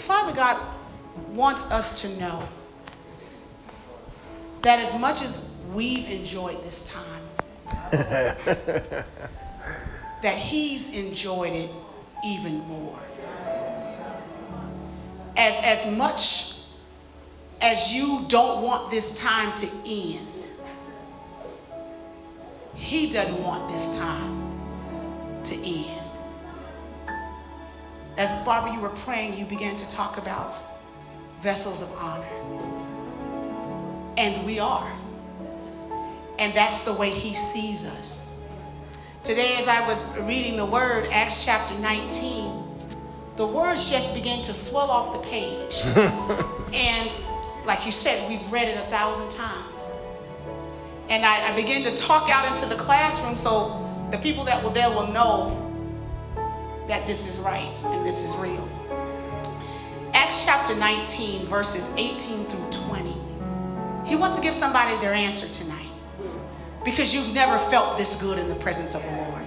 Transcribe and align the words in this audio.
Father 0.00 0.34
God 0.34 0.58
wants 1.28 1.70
us 1.70 2.00
to 2.00 2.08
know 2.18 2.42
that 4.62 4.78
as 4.78 4.98
much 5.00 5.22
as 5.22 5.54
we've 5.72 6.08
enjoyed 6.10 6.62
this 6.64 6.90
time, 6.90 7.22
that 7.92 9.04
He's 10.24 10.96
enjoyed 10.96 11.52
it 11.52 11.70
even 12.26 12.58
more. 12.66 12.98
As, 15.36 15.58
as 15.62 15.96
much 15.96 16.54
as 17.60 17.92
you 17.94 18.24
don't 18.28 18.62
want 18.62 18.90
this 18.90 19.18
time 19.20 19.54
to 19.56 19.66
end, 19.86 20.48
He 22.74 23.10
doesn't 23.10 23.42
want 23.42 23.70
this 23.70 23.98
time 23.98 24.60
to 25.44 25.54
end. 25.56 25.99
As 28.16 28.32
Barbara, 28.44 28.74
you 28.74 28.80
were 28.80 28.88
praying, 28.90 29.38
you 29.38 29.44
began 29.44 29.76
to 29.76 29.90
talk 29.90 30.18
about 30.18 30.56
vessels 31.40 31.82
of 31.82 31.92
honor. 31.98 32.26
And 34.16 34.44
we 34.44 34.58
are. 34.58 34.92
And 36.38 36.52
that's 36.54 36.82
the 36.82 36.92
way 36.92 37.10
He 37.10 37.34
sees 37.34 37.86
us. 37.86 38.44
Today, 39.22 39.56
as 39.58 39.68
I 39.68 39.86
was 39.86 40.18
reading 40.20 40.56
the 40.56 40.64
word, 40.64 41.06
Acts 41.12 41.44
chapter 41.44 41.78
19, 41.78 42.62
the 43.36 43.46
words 43.46 43.90
just 43.90 44.14
began 44.14 44.42
to 44.42 44.54
swell 44.54 44.90
off 44.90 45.12
the 45.12 45.28
page. 45.28 45.80
and 46.74 47.16
like 47.66 47.86
you 47.86 47.92
said, 47.92 48.28
we've 48.28 48.52
read 48.52 48.68
it 48.68 48.76
a 48.76 48.90
thousand 48.90 49.30
times. 49.30 49.90
And 51.08 51.24
I, 51.24 51.52
I 51.52 51.56
began 51.56 51.82
to 51.84 51.96
talk 51.96 52.30
out 52.30 52.50
into 52.50 52.66
the 52.66 52.80
classroom 52.80 53.36
so 53.36 53.86
the 54.10 54.18
people 54.18 54.44
that 54.44 54.62
were 54.62 54.70
there 54.70 54.90
will 54.90 55.06
know 55.12 55.69
that 56.86 57.06
this 57.06 57.26
is 57.28 57.38
right 57.40 57.76
and 57.86 58.06
this 58.06 58.24
is 58.24 58.36
real. 58.36 58.68
Acts 60.12 60.44
chapter 60.44 60.74
19, 60.74 61.46
verses 61.46 61.92
18 61.96 62.44
through 62.44 62.70
20. 62.88 63.14
He 64.04 64.16
wants 64.16 64.36
to 64.36 64.42
give 64.42 64.54
somebody 64.54 64.96
their 65.00 65.14
answer 65.14 65.46
tonight 65.46 65.86
because 66.84 67.14
you've 67.14 67.34
never 67.34 67.58
felt 67.58 67.96
this 67.96 68.20
good 68.20 68.38
in 68.38 68.48
the 68.48 68.54
presence 68.56 68.94
of 68.94 69.02
the 69.02 69.16
Lord. 69.16 69.44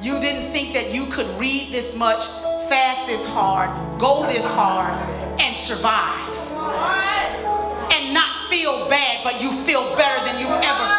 You 0.00 0.20
didn't 0.20 0.52
think 0.52 0.74
that 0.74 0.94
you 0.94 1.06
could 1.06 1.26
read 1.40 1.72
this 1.72 1.96
much, 1.96 2.24
fast 2.68 3.06
this 3.08 3.26
hard, 3.28 3.70
go 3.98 4.26
this 4.26 4.44
hard, 4.44 4.94
and 5.40 5.56
survive. 5.56 6.34
And 7.90 8.14
not 8.14 8.30
feel 8.48 8.88
bad, 8.88 9.24
but 9.24 9.42
you 9.42 9.50
feel 9.50 9.82
better 9.96 10.24
than 10.24 10.38
you've 10.38 10.62
ever 10.62 10.97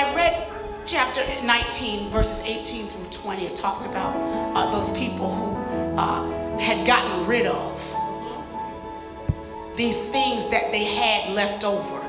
I 0.00 0.14
read 0.14 0.50
chapter 0.86 1.22
19, 1.44 2.08
verses 2.08 2.42
18 2.46 2.86
through 2.86 3.04
20, 3.10 3.44
it 3.44 3.54
talked 3.54 3.84
about 3.84 4.16
uh, 4.56 4.70
those 4.70 4.96
people 4.96 5.30
who 5.34 5.98
uh, 5.98 6.56
had 6.58 6.86
gotten 6.86 7.26
rid 7.26 7.44
of 7.44 7.76
these 9.76 10.02
things 10.10 10.48
that 10.48 10.72
they 10.72 10.84
had 10.84 11.34
left 11.34 11.64
over 11.64 12.00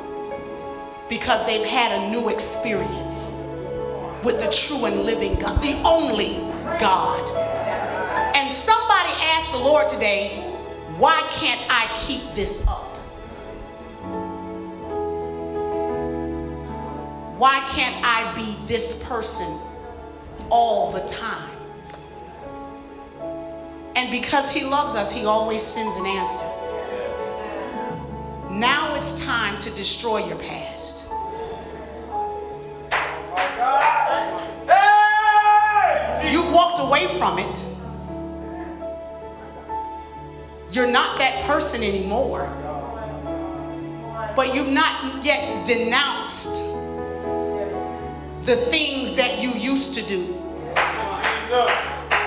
because 1.09 1.45
they've 1.45 1.67
had 1.67 1.92
a 1.92 2.09
new 2.09 2.30
experience 2.30 3.38
with 4.23 4.39
the 4.39 4.50
true 4.50 4.86
and 4.86 5.02
living 5.02 5.38
God, 5.38 5.62
the 5.62 5.73
only 5.84 6.36
God. 6.80 7.30
And 8.38 8.50
somebody 8.50 9.09
asked 9.19 9.52
the 9.52 9.58
Lord 9.58 9.89
today, 9.89 10.38
why 10.97 11.28
can't 11.30 11.59
I 11.69 11.94
keep 12.00 12.22
this 12.36 12.66
up? 12.69 12.91
Why 17.42 17.61
can't 17.70 18.06
I 18.06 18.31
be 18.36 18.56
this 18.67 19.03
person 19.03 19.59
all 20.52 20.92
the 20.92 21.00
time? 21.08 21.50
And 23.95 24.11
because 24.11 24.52
He 24.52 24.64
loves 24.64 24.95
us, 24.95 25.11
He 25.11 25.25
always 25.25 25.64
sends 25.64 25.97
an 25.97 26.06
answer. 26.06 26.45
Now 28.51 28.94
it's 28.94 29.25
time 29.25 29.57
to 29.57 29.72
destroy 29.72 30.24
your 30.28 30.38
past. 30.38 31.09
You've 36.31 36.53
walked 36.53 36.80
away 36.80 37.07
from 37.18 37.40
it. 37.40 37.66
You're 40.72 40.91
not 40.91 41.18
that 41.18 41.44
person 41.47 41.81
anymore. 41.81 42.46
But 44.35 44.53
you've 44.53 44.72
not 44.72 45.25
yet 45.25 45.66
denounced 45.66 46.81
the 48.46 48.56
things 48.57 49.16
that 49.16 49.41
you 49.41 49.52
used 49.52 49.94
to 49.94 50.02
do, 50.02 50.34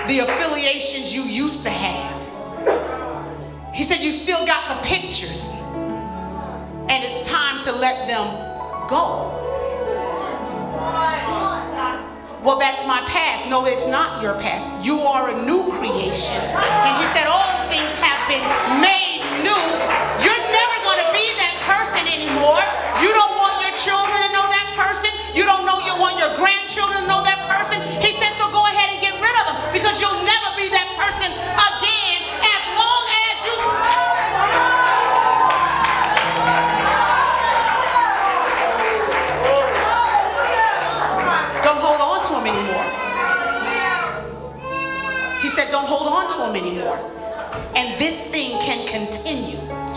the 0.06 0.20
affiliations 0.20 1.14
you 1.14 1.22
used 1.22 1.62
to 1.64 1.70
have. 1.70 2.14
He 3.75 3.82
said, 3.82 3.98
You 4.00 4.12
still 4.12 4.47
got 4.47 4.69
the 4.69 4.88
pictures, 4.88 5.56
and 6.88 7.03
it's 7.04 7.28
time 7.28 7.60
to 7.62 7.72
let 7.72 8.06
them 8.06 8.26
go. 8.88 9.41
Well, 12.44 12.58
that's 12.58 12.86
my 12.86 13.00
past. 13.08 13.48
No, 13.48 13.64
it's 13.66 13.88
not 13.88 14.22
your 14.22 14.34
past. 14.34 14.70
You 14.84 15.00
are 15.00 15.30
a 15.30 15.44
new 15.47 15.72
creation. 15.72 16.36
And 16.36 16.94
he 17.00 17.06
said, 17.16 17.26
All 17.26 17.69
things 17.70 17.91
have 17.98 18.28
been 18.28 18.80
made 18.80 19.03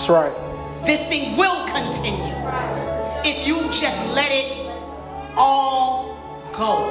That's 0.07 0.31
right. 0.31 0.85
This 0.85 1.05
thing 1.09 1.35
will 1.35 1.67
continue 1.67 2.31
if 3.27 3.45
you 3.45 3.59
just 3.75 3.99
let 4.15 4.31
it 4.31 4.71
all 5.35 6.15
go. 6.53 6.87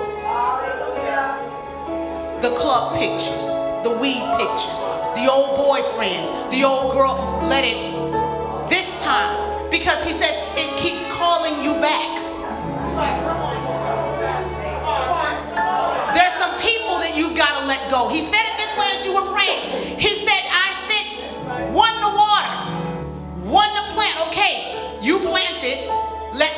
The 2.43 2.55
club 2.55 2.99
pictures, 2.99 3.49
the 3.89 3.97
weed 3.97 4.21
pictures, 4.37 4.81
the 5.17 5.33
old 5.33 5.57
boyfriends, 5.65 6.29
the 6.51 6.63
old 6.65 6.93
girl, 6.93 7.41
let 7.49 7.65
it 7.65 8.69
this 8.69 9.03
time 9.03 9.71
because 9.71 10.05
he 10.05 10.13
said 10.13 10.37
it 10.59 10.69
keeps 10.77 11.07
calling 11.17 11.65
you 11.65 11.73
back. 11.81 12.21
There's 16.13 16.35
some 16.35 16.53
people 16.61 17.01
that 17.01 17.15
you've 17.17 17.35
got 17.35 17.61
to 17.61 17.65
let 17.65 17.81
go. 17.91 18.11
He 18.11 18.21
said 18.21 18.45
it 18.45 18.57
this 18.61 18.77
way 18.77 18.89
as 18.93 19.07
you 19.07 19.15
were 19.15 19.33
praying. 19.33 19.87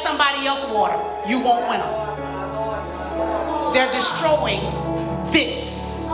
Somebody 0.08 0.46
else 0.46 0.64
water. 0.72 0.96
You 1.28 1.38
won't 1.38 1.68
win 1.68 1.80
them. 1.80 3.72
They're 3.74 3.92
destroying 3.92 4.62
this. 5.30 6.08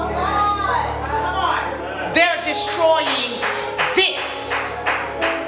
They're 2.15 2.43
destroying 2.43 3.38
this 3.94 4.53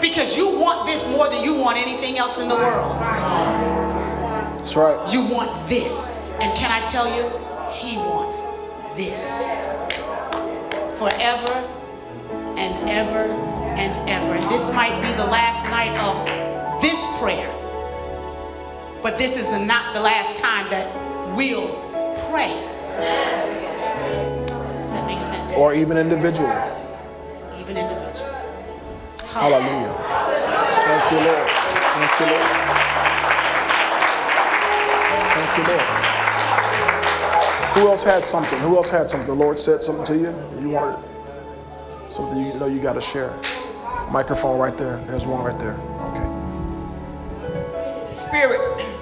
because 0.01 0.37
you 0.37 0.49
want 0.49 0.87
this 0.87 1.05
more 1.11 1.29
than 1.29 1.43
you 1.43 1.55
want 1.55 1.77
anything 1.77 2.19
else 2.19 2.41
in 2.41 2.49
the 2.49 2.55
world. 2.55 2.97
That's 2.99 4.77
right. 4.77 5.13
You 5.13 5.27
want 5.27 5.51
this. 5.69 6.17
And 6.41 6.57
can 6.57 6.71
I 6.71 6.85
tell 6.87 7.09
you, 7.17 7.29
he 7.73 7.97
wants 7.97 8.47
this 8.95 9.75
forever 10.99 11.53
and 12.57 12.79
ever 12.89 13.33
and 13.77 13.97
ever. 14.09 14.35
And 14.35 14.51
this 14.51 14.73
might 14.73 15.01
be 15.03 15.13
the 15.15 15.27
last 15.27 15.69
night 15.71 15.99
of 15.99 16.81
this 16.81 16.99
prayer. 17.19 17.56
But 19.07 19.19
this 19.19 19.37
is 19.37 19.47
the, 19.47 19.61
not 19.61 19.95
the 19.95 20.01
last 20.01 20.43
time 20.43 20.69
that 20.69 20.93
we'll 21.37 21.69
pray. 22.29 22.51
Does 24.83 24.91
that 24.91 25.07
make 25.07 25.21
sense? 25.21 25.57
Or 25.57 25.73
even 25.73 25.97
individually. 25.97 26.51
Even 27.57 27.77
individually. 27.77 28.35
Hallelujah. 29.31 29.95
Thank 30.83 31.13
you, 31.13 31.19
Lord. 31.25 31.49
Thank 31.95 32.19
you, 32.19 32.27
Lord. 32.35 32.51
Thank 35.37 35.51
you, 35.57 35.63
Lord. 35.71 35.87
Who 37.79 37.87
else 37.89 38.03
had 38.03 38.25
something? 38.25 38.59
Who 38.59 38.75
else 38.75 38.91
had 38.91 39.09
something? 39.09 39.29
The 39.29 39.35
Lord 39.41 39.61
said 39.61 39.85
something 39.85 40.05
to 40.07 40.17
you? 40.17 40.35
You 40.61 40.71
wanted 40.71 40.99
something 42.11 42.45
you 42.45 42.55
know 42.55 42.67
you 42.67 42.83
got 42.83 42.95
to 42.95 43.01
share. 43.01 43.33
Microphone 44.11 44.59
right 44.59 44.77
there. 44.77 44.97
There's 45.07 45.29
one 45.29 45.45
right 45.45 45.61
there. 45.61 45.75
Okay. 46.11 46.27
Spirit. 48.11 48.96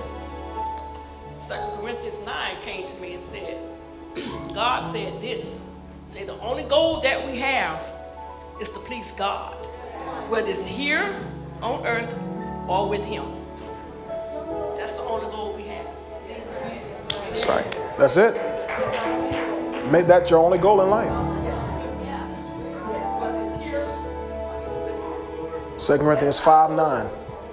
God 4.55 4.91
said 4.93 5.21
this. 5.21 5.61
Say 6.07 6.25
the 6.25 6.39
only 6.39 6.63
goal 6.63 7.01
that 7.01 7.27
we 7.27 7.39
have 7.39 7.83
is 8.61 8.71
to 8.71 8.79
please 8.79 9.11
God, 9.13 9.53
whether 10.31 10.49
it's 10.49 10.65
here 10.65 11.13
on 11.61 11.85
earth 11.85 12.17
or 12.69 12.89
with 12.89 13.05
Him. 13.05 13.25
That's 14.77 14.93
the 14.93 15.03
only 15.03 15.29
goal 15.35 15.55
we 15.57 15.65
have. 15.65 15.87
That's 17.09 17.47
right. 17.49 17.97
That's 17.99 18.17
it. 18.17 18.35
Make 19.91 20.07
that 20.07 20.31
your 20.31 20.39
only 20.39 20.59
goal 20.59 20.81
in 20.83 20.89
life. 20.89 21.13
Second 25.81 26.07
Corinthians 26.07 26.39
5 26.39 26.71
9. 26.71 27.07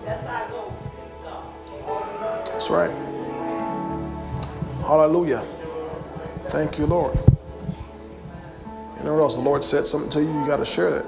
That's 0.05 0.27
our 0.27 0.49
goal. 0.49 0.73
Please 0.95 2.51
That's 2.53 2.69
right. 2.69 2.91
Hallelujah. 4.85 5.43
Thank 6.51 6.77
you, 6.77 6.85
Lord. 6.85 7.15
You 8.97 9.05
know 9.05 9.13
what 9.13 9.21
else? 9.21 9.37
The 9.37 9.41
Lord 9.41 9.63
said 9.63 9.87
something 9.87 10.09
to 10.09 10.21
you, 10.21 10.27
you 10.27 10.45
got 10.45 10.57
to 10.57 10.65
share 10.65 10.91
that. 10.91 11.05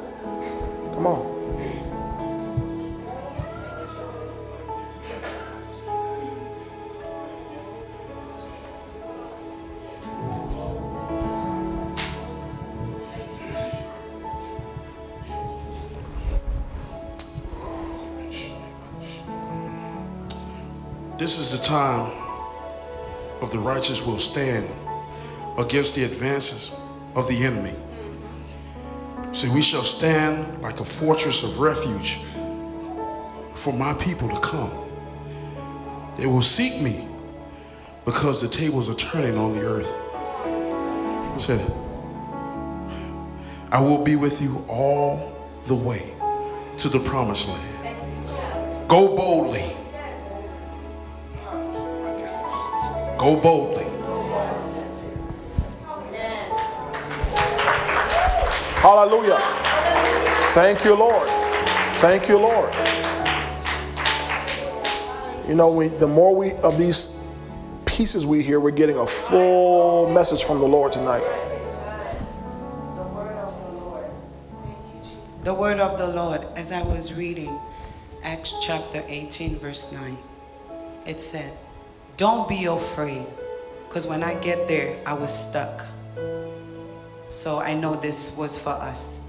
Come 0.94 1.06
on. 1.06 1.34
This 21.19 21.38
is 21.38 21.51
the 21.51 21.62
time 21.66 22.10
of 23.42 23.51
the 23.51 23.60
righteous 23.60 24.06
will 24.06 24.19
stand 24.19 24.69
against 25.57 25.95
the 25.95 26.03
advances 26.03 26.79
of 27.15 27.27
the 27.27 27.44
enemy. 27.44 27.73
See, 29.33 29.50
we 29.50 29.61
shall 29.61 29.83
stand 29.83 30.61
like 30.61 30.79
a 30.79 30.85
fortress 30.85 31.44
of 31.44 31.59
refuge 31.59 32.19
for 33.55 33.73
my 33.73 33.94
people 33.95 34.29
to 34.29 34.39
come. 34.39 34.71
They 36.17 36.27
will 36.27 36.41
seek 36.41 36.81
me 36.81 37.07
because 38.05 38.41
the 38.41 38.47
tables 38.47 38.89
are 38.89 38.95
turning 38.95 39.38
on 39.38 39.53
the 39.53 39.63
earth. 39.65 39.91
He 41.35 41.41
said, 41.41 41.59
I 43.71 43.81
will 43.81 44.03
be 44.03 44.15
with 44.15 44.41
you 44.41 44.63
all 44.67 45.33
the 45.65 45.75
way 45.75 46.13
to 46.77 46.89
the 46.89 46.99
promised 46.99 47.47
land. 47.47 48.88
Go 48.88 49.15
boldly. 49.15 49.75
Go 53.17 53.39
boldly. 53.41 53.93
Hallelujah. 58.83 59.38
Thank 60.51 60.83
you, 60.83 60.94
Lord. 60.94 61.25
Thank 62.00 62.27
you, 62.27 62.38
Lord. 62.38 62.69
You 65.47 65.56
know, 65.56 65.71
we, 65.71 65.88
the 65.88 66.06
more 66.06 66.35
we 66.35 66.51
of 66.56 66.77
these 66.77 67.25
pieces 67.85 68.25
we 68.25 68.44
hear, 68.44 68.59
we're 68.59 68.71
getting 68.71 68.97
a 68.97 69.07
full 69.07 70.12
message 70.12 70.44
from 70.44 70.59
the 70.59 70.65
Lord 70.65 70.91
tonight. 70.91 71.24
The 75.45 75.53
word 75.53 75.80
of 75.80 75.97
the 75.97 76.09
Lord, 76.09 76.41
as 76.57 76.74
I 76.74 76.81
was 76.81 77.13
reading 77.13 77.57
Acts 78.21 78.53
chapter 78.62 79.01
18, 79.07 79.59
verse 79.59 79.94
9, 79.94 80.18
it 81.06 81.21
said, 81.21 81.53
Don't 82.18 82.50
be 82.50 82.65
afraid, 82.65 83.27
because 83.88 84.07
when 84.07 84.24
I 84.24 84.33
get 84.41 84.68
there, 84.68 84.97
I 85.06 85.13
was 85.13 85.33
stuck. 85.33 85.85
So 87.33 87.57
I 87.57 87.74
know 87.74 87.95
this 87.95 88.38
was 88.38 88.59
for 88.59 88.69
us. 88.69 89.19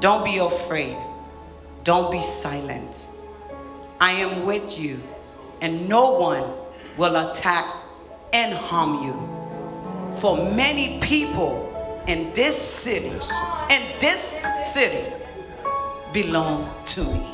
Don't 0.00 0.22
be 0.26 0.36
afraid. 0.36 0.94
Don't 1.84 2.12
be 2.12 2.20
silent. 2.20 3.08
I 3.98 4.10
am 4.10 4.44
with 4.44 4.78
you, 4.78 5.02
and 5.62 5.88
no 5.88 6.18
one 6.18 6.44
will 6.98 7.16
attack 7.30 7.64
and 8.34 8.52
harm 8.52 9.02
you. 9.02 9.16
For 10.20 10.36
many 10.36 11.00
people 11.00 12.04
in 12.06 12.30
this 12.34 12.60
city, 12.60 13.08
in 13.70 13.82
this 14.00 14.38
city, 14.74 15.10
belong 16.12 16.70
to 16.84 17.00
me. 17.04 17.26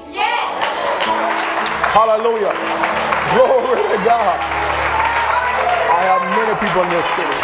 Hallelujah. 1.90 2.54
Glory 3.34 3.82
to 3.90 3.98
God. 4.04 4.38
I 5.90 6.00
have 6.06 6.22
many 6.38 6.54
people 6.64 6.82
in 6.84 6.90
this 6.90 7.06
city. 7.10 7.38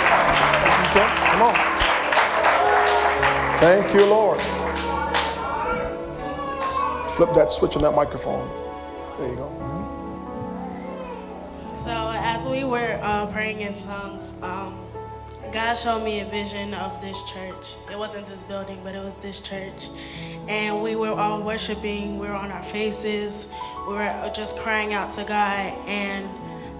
Okay, 0.90 1.32
come 1.32 1.42
on. 1.42 1.67
Thank 3.58 3.92
you, 3.92 4.06
Lord. 4.06 4.40
Flip 7.16 7.34
that 7.34 7.50
switch 7.50 7.74
on 7.74 7.82
that 7.82 7.90
microphone. 7.90 8.48
There 9.18 9.28
you 9.28 9.34
go. 9.34 9.48
So 11.82 12.12
as 12.14 12.46
we 12.46 12.62
were 12.62 13.00
uh, 13.02 13.26
praying 13.26 13.62
in 13.62 13.76
tongues, 13.80 14.40
um, 14.42 14.78
God 15.52 15.74
showed 15.74 16.04
me 16.04 16.20
a 16.20 16.24
vision 16.26 16.72
of 16.72 17.00
this 17.00 17.20
church. 17.24 17.74
It 17.90 17.98
wasn't 17.98 18.28
this 18.28 18.44
building, 18.44 18.78
but 18.84 18.94
it 18.94 19.02
was 19.02 19.14
this 19.16 19.40
church. 19.40 19.88
And 20.46 20.80
we 20.80 20.94
were 20.94 21.10
all 21.10 21.42
worshiping. 21.42 22.20
We 22.20 22.28
were 22.28 22.34
on 22.34 22.52
our 22.52 22.62
faces. 22.62 23.52
We 23.88 23.94
were 23.94 24.30
just 24.32 24.56
crying 24.58 24.94
out 24.94 25.10
to 25.14 25.24
God. 25.24 25.72
And 25.88 26.28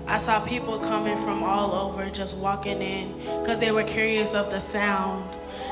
I 0.07 0.19
saw 0.19 0.39
people 0.47 0.79
coming 0.79 1.17
from 1.17 1.43
all 1.43 1.73
over 1.73 2.09
just 2.09 2.39
walking 2.39 2.81
in 2.83 3.19
because 3.41 3.59
they 3.59 3.73
were 3.73 3.83
curious 3.83 4.35
of 4.35 4.51
the 4.51 4.61
sound. 4.61 5.29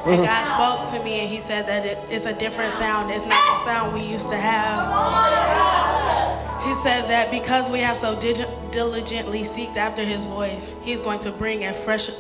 And 0.07 0.23
God 0.23 0.45
spoke 0.45 0.99
to 0.99 1.05
me 1.05 1.21
and 1.21 1.29
He 1.29 1.41
said 1.41 1.67
that 1.67 1.85
it, 1.85 1.99
it's 2.09 2.27
a 2.27 2.33
different 2.39 2.73
sound. 2.73 3.11
It's 3.11 3.25
not 3.25 3.59
the 3.59 3.65
sound 3.65 3.93
we 3.93 4.03
used 4.03 4.31
to 4.31 4.37
have. 4.37 4.87
He 6.65 6.75
said 6.75 7.09
that 7.09 7.31
because 7.31 7.71
we 7.71 7.81
have 7.81 7.97
so 7.97 8.19
diligently 8.19 9.43
seeked 9.43 9.77
after 9.77 10.05
his 10.05 10.25
voice, 10.25 10.75
he's 10.83 11.01
going 11.01 11.21
to 11.21 11.31
bring 11.33 11.65
a 11.65 11.73
fresh 11.73 12.11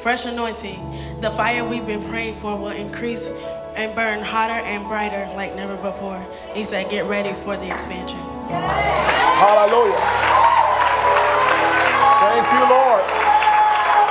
fresh 0.00 0.26
anointing. 0.26 0.78
The 1.20 1.30
fire 1.30 1.64
we've 1.64 1.86
been 1.86 2.08
praying 2.08 2.36
for 2.36 2.56
will 2.56 2.68
increase 2.68 3.28
and 3.74 3.94
burn 3.94 4.22
hotter 4.22 4.52
and 4.52 4.86
brighter 4.86 5.28
like 5.34 5.54
never 5.56 5.76
before. 5.76 6.24
He 6.54 6.64
said, 6.64 6.88
get 6.90 7.04
ready 7.06 7.32
for 7.42 7.56
the 7.56 7.72
expansion. 7.72 8.18
Hallelujah. 8.48 9.98
Thank 12.22 12.46
you, 12.52 12.62
Lord. 12.70 13.02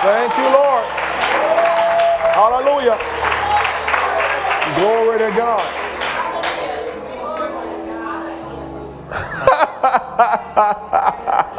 Thank 0.03 0.37
you, 0.37 0.47
Lord. 0.53 0.85
Hallelujah. 2.35 3.24
Glory 5.15 5.31
to 5.31 5.37
God. 5.37 5.73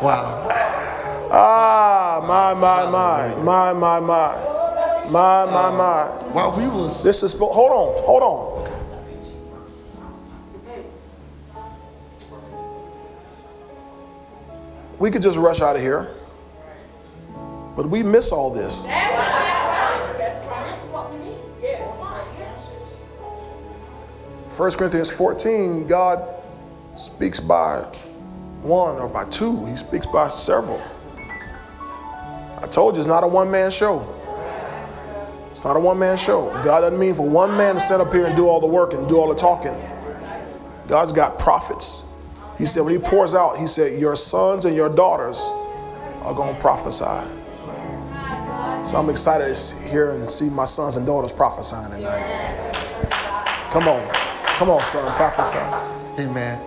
wow. 0.02 0.48
Ah, 1.30 2.24
my, 2.28 2.52
my, 2.52 2.90
my, 2.90 3.34
my, 3.42 3.72
my, 3.72 4.00
my. 4.00 4.34
My, 5.10 5.44
my, 5.46 5.70
my. 5.70 6.04
While 6.32 6.54
we 6.54 6.68
was. 6.68 7.02
This 7.02 7.22
is. 7.22 7.32
Hold 7.38 7.72
on, 7.72 8.04
hold 8.04 8.22
on. 8.22 8.66
We 14.98 15.10
could 15.10 15.22
just 15.22 15.38
rush 15.38 15.62
out 15.62 15.76
of 15.76 15.82
here, 15.82 16.14
but 17.74 17.88
we 17.88 18.02
miss 18.02 18.32
all 18.32 18.50
this. 18.50 18.84
That's 18.84 19.15
First 24.56 24.78
Corinthians 24.78 25.10
14, 25.10 25.86
God 25.86 26.26
speaks 26.96 27.38
by 27.40 27.80
one 28.62 28.96
or 28.96 29.06
by 29.06 29.26
two, 29.26 29.66
He 29.66 29.76
speaks 29.76 30.06
by 30.06 30.28
several. 30.28 30.82
I 32.62 32.66
told 32.66 32.94
you 32.94 33.00
it's 33.00 33.06
not 33.06 33.22
a 33.22 33.26
one 33.26 33.50
man 33.50 33.70
show. 33.70 34.00
It's 35.50 35.66
not 35.66 35.76
a 35.76 35.78
one 35.78 35.98
man 35.98 36.16
show. 36.16 36.46
God 36.64 36.80
doesn't 36.80 36.98
mean 36.98 37.12
for 37.12 37.28
one 37.28 37.54
man 37.54 37.74
to 37.74 37.80
sit 37.82 38.00
up 38.00 38.10
here 38.14 38.24
and 38.24 38.34
do 38.34 38.48
all 38.48 38.58
the 38.58 38.66
work 38.66 38.94
and 38.94 39.06
do 39.06 39.18
all 39.18 39.28
the 39.28 39.34
talking. 39.34 39.74
God's 40.88 41.12
got 41.12 41.38
prophets. 41.38 42.08
He 42.56 42.64
said, 42.64 42.80
when 42.80 42.94
He 42.94 42.98
pours 42.98 43.34
out, 43.34 43.58
He 43.58 43.66
said, 43.66 44.00
Your 44.00 44.16
sons 44.16 44.64
and 44.64 44.74
your 44.74 44.88
daughters 44.88 45.38
are 46.22 46.32
going 46.32 46.54
to 46.54 46.60
prophesy. 46.62 47.04
So 48.88 48.96
I'm 48.96 49.10
excited 49.10 49.54
to 49.54 49.88
hear 49.90 50.12
and 50.12 50.30
see 50.30 50.48
my 50.48 50.64
sons 50.64 50.96
and 50.96 51.04
daughters 51.04 51.30
prophesying 51.30 51.90
tonight. 51.90 52.72
Come 53.70 53.88
on. 53.88 54.35
Come 54.56 54.70
on, 54.70 54.80
son, 54.80 55.14
prophesy. 55.16 55.58
Amen. 56.18 56.58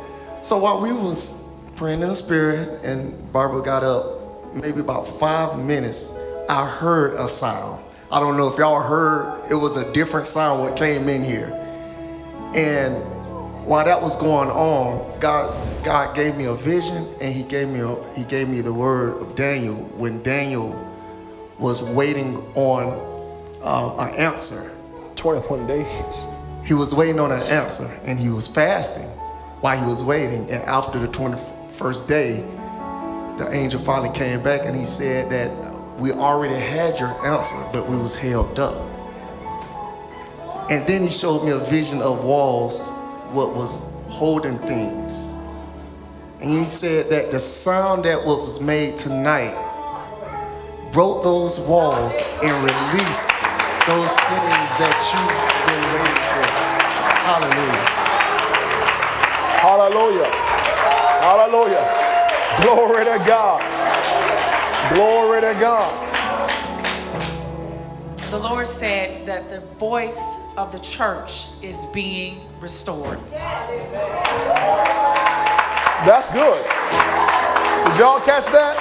So 0.44 0.60
while 0.60 0.80
we 0.80 0.94
was 0.94 1.52
praying 1.76 2.02
in 2.02 2.10
the 2.10 2.14
spirit 2.14 2.84
and 2.84 3.34
Barbara 3.34 3.64
got 3.64 3.84
up, 3.84 4.54
maybe 4.54 4.80
about 4.80 5.08
five 5.08 5.58
minutes, 5.58 6.16
I 6.48 6.68
heard 6.68 7.16
a 7.16 7.28
sound. 7.28 7.84
I 8.12 8.20
don't 8.20 8.38
know 8.38 8.48
if 8.48 8.60
y'all 8.60 8.80
heard, 8.80 9.42
it 9.50 9.56
was 9.56 9.76
a 9.76 9.92
different 9.92 10.28
sound 10.28 10.62
what 10.62 10.78
came 10.78 11.10
in 11.10 11.24
here. 11.24 11.48
And 12.54 12.94
while 13.66 13.84
that 13.86 14.00
was 14.00 14.16
going 14.18 14.52
on, 14.52 15.20
God 15.20 15.52
God 15.84 16.16
gave 16.16 16.38
me 16.38 16.46
a 16.46 16.54
vision 16.54 17.08
and 17.22 17.34
he 17.34 17.42
gave 17.42 17.70
me 17.70 17.80
a, 17.80 17.96
he 18.14 18.24
gave 18.24 18.50
me 18.50 18.62
the 18.62 18.74
word 18.74 19.20
of 19.20 19.34
Daniel 19.34 19.74
when 19.98 20.22
Daniel 20.22 20.76
was 21.58 21.90
waiting 21.90 22.38
on 22.54 22.94
uh, 23.64 23.96
an 23.98 24.14
answer. 24.16 24.76
21 25.16 25.66
days. 25.66 26.39
He 26.70 26.76
was 26.76 26.94
waiting 26.94 27.20
on 27.20 27.32
an 27.32 27.42
answer 27.42 27.92
and 28.06 28.20
he 28.20 28.30
was 28.30 28.48
fasting 28.48 29.08
while 29.62 29.76
he 29.76 29.84
was 29.84 30.04
waiting. 30.04 30.42
And 30.52 30.62
after 30.66 31.00
the 31.00 31.08
21st 31.08 32.08
day, 32.08 32.42
the 33.40 33.50
angel 33.52 33.80
finally 33.80 34.16
came 34.16 34.44
back 34.44 34.68
and 34.68 34.76
he 34.76 34.86
said 34.86 35.32
that 35.32 35.50
we 36.00 36.12
already 36.12 36.54
had 36.54 37.00
your 37.00 37.10
answer, 37.26 37.56
but 37.74 37.90
we 37.90 37.98
was 37.98 38.16
held 38.16 38.60
up. 38.60 38.76
And 40.70 40.86
then 40.86 41.02
he 41.02 41.10
showed 41.10 41.44
me 41.44 41.54
a 41.54 41.58
vision 41.58 42.04
of 42.04 42.24
walls, 42.24 42.92
what 43.32 43.56
was 43.56 43.92
holding 44.08 44.60
things. 44.60 45.26
And 46.40 46.52
he 46.52 46.66
said 46.68 47.10
that 47.10 47.32
the 47.32 47.40
sound 47.40 48.06
that 48.06 48.24
was 48.24 48.62
made 48.62 49.00
tonight 49.00 49.56
broke 50.94 51.24
those 51.24 51.60
walls 51.68 52.22
and 52.44 52.52
released 52.62 53.30
those 53.88 54.12
things 54.30 54.70
that 54.78 55.10
you've 55.16 55.66
been 55.66 56.04
waiting. 56.04 56.19
Hallelujah. 57.30 57.86
Hallelujah. 59.62 60.30
Hallelujah. 61.22 61.86
Glory 62.64 63.06
to 63.06 63.24
God. 63.24 63.62
Glory 64.96 65.42
to 65.42 65.54
God. 65.60 65.94
The 68.32 68.40
Lord 68.40 68.66
said 68.66 69.28
that 69.28 69.48
the 69.48 69.60
voice 69.78 70.20
of 70.58 70.72
the 70.72 70.80
church 70.80 71.46
is 71.62 71.86
being 71.94 72.42
restored. 72.60 73.20
Yes. 73.30 73.92
That's 76.08 76.32
good. 76.32 76.64
Did 76.64 78.00
y'all 78.00 78.22
catch 78.22 78.48
that? 78.48 78.76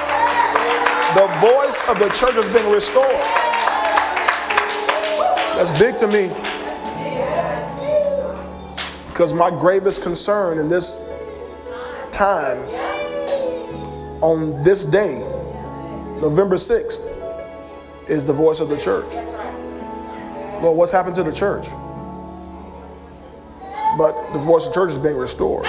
The 1.14 1.26
voice 1.46 1.86
of 1.86 1.98
the 1.98 2.08
church 2.14 2.36
is 2.36 2.48
being 2.50 2.72
restored. 2.72 3.12
That's 5.54 5.78
big 5.78 5.98
to 5.98 6.06
me. 6.06 6.47
Because 9.18 9.32
my 9.34 9.50
gravest 9.50 10.02
concern 10.04 10.58
in 10.58 10.68
this 10.68 11.12
time, 12.12 12.58
on 14.22 14.62
this 14.62 14.86
day, 14.86 15.18
November 16.22 16.54
6th, 16.54 18.08
is 18.08 18.28
the 18.28 18.32
voice 18.32 18.60
of 18.60 18.68
the 18.68 18.76
church. 18.76 19.12
Lord, 20.62 20.78
what's 20.78 20.92
happened 20.92 21.16
to 21.16 21.24
the 21.24 21.32
church? 21.32 21.66
But 23.98 24.32
the 24.34 24.38
voice 24.38 24.68
of 24.68 24.72
the 24.72 24.80
church 24.80 24.90
is 24.90 24.98
being 24.98 25.16
restored 25.16 25.64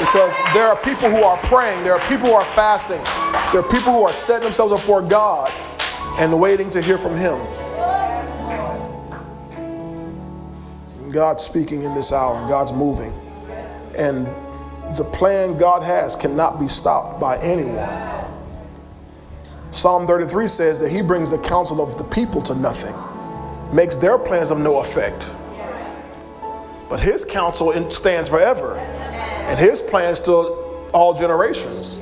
because 0.00 0.36
there 0.54 0.66
are 0.66 0.76
people 0.78 1.08
who 1.08 1.22
are 1.22 1.36
praying, 1.44 1.84
there 1.84 1.94
are 1.94 2.08
people 2.08 2.26
who 2.26 2.34
are 2.34 2.56
fasting, 2.56 2.98
there 3.52 3.60
are 3.60 3.70
people 3.70 3.92
who 3.92 4.02
are 4.02 4.12
setting 4.12 4.42
themselves 4.42 4.72
before 4.72 5.00
God 5.00 5.52
and 6.18 6.40
waiting 6.40 6.70
to 6.70 6.82
hear 6.82 6.98
from 6.98 7.14
Him. 7.14 7.38
God's 11.12 11.44
speaking 11.44 11.82
in 11.82 11.94
this 11.94 12.12
hour, 12.12 12.34
God's 12.48 12.72
moving. 12.72 13.12
And 13.96 14.26
the 14.96 15.04
plan 15.04 15.58
God 15.58 15.82
has 15.82 16.16
cannot 16.16 16.60
be 16.60 16.68
stopped 16.68 17.20
by 17.20 17.38
anyone. 17.38 18.24
Psalm 19.70 20.06
33 20.06 20.46
says 20.46 20.80
that 20.80 20.90
He 20.90 21.02
brings 21.02 21.30
the 21.30 21.38
counsel 21.38 21.80
of 21.80 21.98
the 21.98 22.04
people 22.04 22.40
to 22.42 22.54
nothing, 22.54 22.94
makes 23.74 23.96
their 23.96 24.18
plans 24.18 24.50
of 24.50 24.58
no 24.58 24.80
effect. 24.80 25.30
But 26.88 27.00
His 27.00 27.24
counsel 27.24 27.72
stands 27.90 28.28
forever 28.28 28.78
and 29.48 29.58
his 29.58 29.80
plans 29.80 30.20
to 30.20 30.32
all 30.92 31.14
generations. 31.14 31.98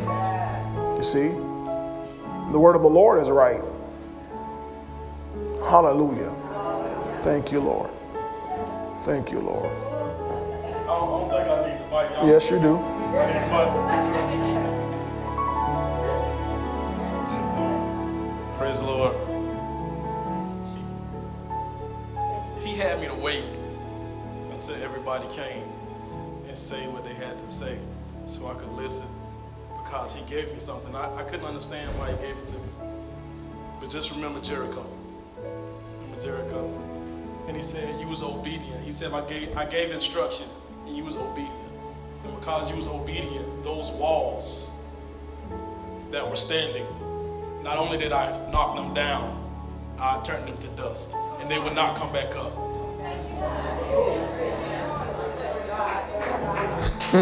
You 0.96 1.04
see, 1.04 1.28
the 2.50 2.58
word 2.58 2.74
of 2.74 2.82
the 2.82 2.88
Lord 2.88 3.22
is 3.22 3.30
right. 3.30 3.60
Hallelujah. 5.60 6.30
Thank 7.22 7.52
you, 7.52 7.60
Lord. 7.60 7.90
Thank 9.06 9.30
you, 9.30 9.38
Lord. 9.38 9.70
I 9.70 10.84
don't, 10.84 10.84
I 10.84 10.88
don't 10.88 11.30
think 11.30 11.48
I 11.48 11.78
need 11.78 11.90
bite 11.92 12.10
y'all. 12.10 12.26
Yes, 12.26 12.50
you 12.50 12.58
do. 12.58 12.76
Praise 18.58 18.80
the 18.80 18.84
Lord. 18.84 19.14
He 22.64 22.74
had 22.74 23.00
me 23.00 23.06
to 23.06 23.14
wait 23.14 23.44
until 24.50 24.74
everybody 24.82 25.28
came 25.28 25.62
and 26.48 26.56
say 26.56 26.88
what 26.88 27.04
they 27.04 27.14
had 27.14 27.38
to 27.38 27.48
say 27.48 27.78
so 28.24 28.48
I 28.48 28.54
could 28.54 28.72
listen 28.72 29.06
because 29.84 30.16
he 30.16 30.28
gave 30.28 30.52
me 30.52 30.58
something. 30.58 30.96
I, 30.96 31.14
I 31.14 31.22
couldn't 31.22 31.46
understand 31.46 31.88
why 31.96 32.10
he 32.10 32.16
gave 32.16 32.36
it 32.36 32.46
to 32.46 32.54
me. 32.54 32.68
But 33.78 33.88
just 33.88 34.10
remember 34.10 34.40
Jericho. 34.40 34.84
Remember 36.00 36.20
Jericho. 36.20 36.85
And 37.46 37.56
he 37.56 37.62
said, 37.62 38.00
You 38.00 38.08
was 38.08 38.22
obedient. 38.22 38.84
He 38.84 38.92
said, 38.92 39.12
I 39.12 39.26
gave, 39.26 39.56
I 39.56 39.64
gave 39.64 39.90
instruction 39.90 40.46
and 40.86 40.96
you 40.96 41.04
was 41.04 41.16
obedient. 41.16 41.54
And 42.24 42.34
because 42.38 42.70
you 42.70 42.76
was 42.76 42.88
obedient, 42.88 43.62
those 43.62 43.90
walls 43.92 44.66
that 46.10 46.28
were 46.28 46.36
standing, 46.36 46.86
not 47.62 47.78
only 47.78 47.98
did 47.98 48.12
I 48.12 48.50
knock 48.50 48.76
them 48.76 48.94
down, 48.94 49.42
I 49.98 50.20
turned 50.22 50.46
them 50.48 50.56
to 50.58 50.68
dust. 50.68 51.14
And 51.40 51.50
they 51.50 51.58
would 51.58 51.74
not 51.74 51.96
come 51.96 52.12
back 52.12 52.34
up. 52.36 52.54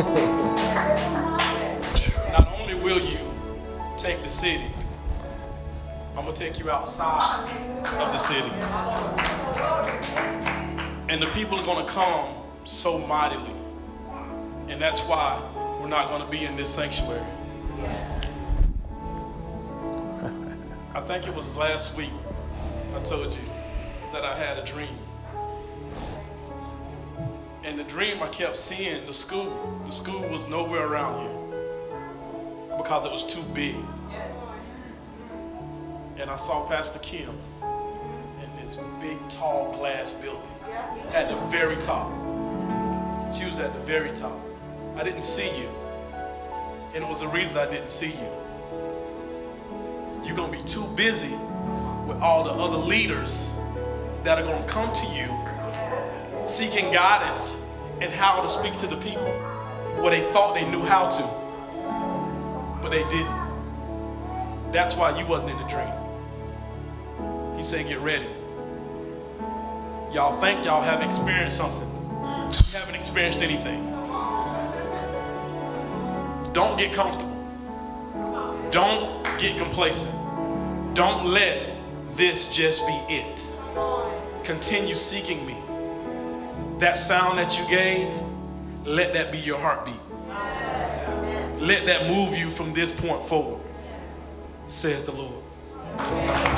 Not 2.33 2.49
only 2.59 2.75
will 2.75 3.01
you 3.01 3.19
take 3.97 4.23
the 4.23 4.29
city, 4.29 4.65
I'm 6.17 6.25
gonna 6.25 6.33
take 6.33 6.59
you 6.59 6.71
outside 6.71 7.49
of 7.85 8.13
the 8.13 8.17
city. 8.17 9.44
And 11.09 11.23
the 11.23 11.27
people 11.27 11.59
are 11.59 11.65
gonna 11.65 11.87
come 11.87 12.35
so 12.65 12.99
mightily. 12.99 13.53
And 14.69 14.81
that's 14.81 15.01
why 15.01 15.41
we're 15.81 15.89
not 15.89 16.09
gonna 16.09 16.31
be 16.31 16.45
in 16.45 16.57
this 16.57 16.75
sanctuary. 16.75 17.23
I 20.95 21.01
think 21.01 21.27
it 21.27 21.35
was 21.35 21.55
last 21.57 21.97
week 21.97 22.11
I 22.97 23.01
told 23.03 23.31
you 23.31 23.39
that 24.13 24.25
I 24.25 24.37
had 24.37 24.59
a 24.59 24.65
dream. 24.65 24.97
And 27.65 27.79
the 27.79 27.85
dream 27.85 28.23
I 28.23 28.29
kept 28.29 28.57
seeing 28.57 29.05
the 29.07 29.13
school. 29.13 29.83
The 29.87 29.93
school 29.93 30.23
was 30.29 30.49
nowhere 30.49 30.87
around 30.87 31.21
here 31.23 31.45
because 32.77 33.07
it 33.07 33.13
was 33.13 33.25
too 33.25 33.43
big. 33.55 33.77
And 36.17 36.31
I 36.31 36.37
saw 36.37 36.67
Pastor 36.69 36.99
Kim 37.01 37.39
this 38.65 38.79
big, 38.99 39.19
tall 39.29 39.73
glass 39.75 40.13
building 40.13 40.41
at 41.15 41.29
the 41.29 41.37
very 41.49 41.77
top. 41.77 42.11
She 43.35 43.45
was 43.45 43.59
at 43.59 43.73
the 43.75 43.81
very 43.81 44.11
top. 44.11 44.41
I 44.97 45.05
didn't 45.05 45.25
see 45.25 45.51
you. 45.61 45.69
And 46.95 47.05
it 47.05 47.09
was 47.09 47.21
the 47.21 47.29
reason 47.29 47.59
I 47.59 47.69
didn't 47.69 47.91
see 47.91 48.09
you. 48.09 48.31
You're 50.25 50.35
going 50.35 50.51
to 50.51 50.59
be 50.59 50.65
too 50.65 50.87
busy 50.97 51.35
with 52.07 52.19
all 52.23 52.43
the 52.43 52.53
other 52.53 52.79
leaders 52.79 53.53
that 54.23 54.39
are 54.39 54.45
going 54.45 54.63
to 54.63 54.69
come 54.69 54.91
to 54.95 55.07
you 55.09 55.29
seeking 56.47 56.91
guidance 56.91 57.63
and 58.01 58.11
how 58.13 58.41
to 58.41 58.49
speak 58.49 58.79
to 58.79 58.87
the 58.87 58.97
people 58.97 59.31
where 60.01 60.11
they 60.11 60.33
thought 60.33 60.55
they 60.55 60.67
knew 60.71 60.83
how 60.83 61.09
to, 61.11 61.23
but 62.81 62.89
they 62.89 63.03
didn't. 63.11 64.73
That's 64.73 64.97
why 64.97 65.19
you 65.19 65.27
wasn't 65.27 65.51
in 65.51 65.59
the 65.59 65.69
dream. 65.69 65.93
He 67.59 67.63
said, 67.63 67.87
get 67.87 67.99
ready. 68.01 68.27
Y'all 70.15 70.41
think 70.41 70.65
y'all 70.65 70.81
have 70.81 71.03
experienced 71.03 71.57
something. 71.57 71.91
You 71.91 72.79
haven't 72.79 72.95
experienced 72.95 73.43
anything. 73.43 73.91
Don't 76.53 76.79
get 76.79 76.93
comfortable. 76.93 77.35
Don't 78.71 79.25
get 79.41 79.59
complacent. 79.59 80.15
Don't 80.95 81.27
let 81.27 81.69
this 82.15 82.55
just 82.55 82.87
be 82.87 82.93
it. 83.09 83.59
Continue 84.45 84.95
seeking 84.95 85.45
me. 85.45 85.57
That 86.79 86.97
sound 86.97 87.37
that 87.39 87.59
you 87.59 87.67
gave, 87.69 88.09
let 88.85 89.15
that 89.15 89.33
be 89.33 89.39
your 89.39 89.59
heartbeat. 89.59 89.95
Let 91.61 91.87
that 91.87 92.09
move 92.09 92.39
you 92.39 92.51
from 92.51 92.73
this 92.73 92.93
point 92.93 93.25
forward, 93.25 93.61
saith 94.69 95.07
the 95.07 95.13
Lord. 95.13 96.54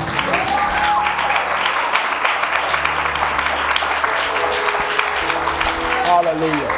Hallelujah. 6.17 6.73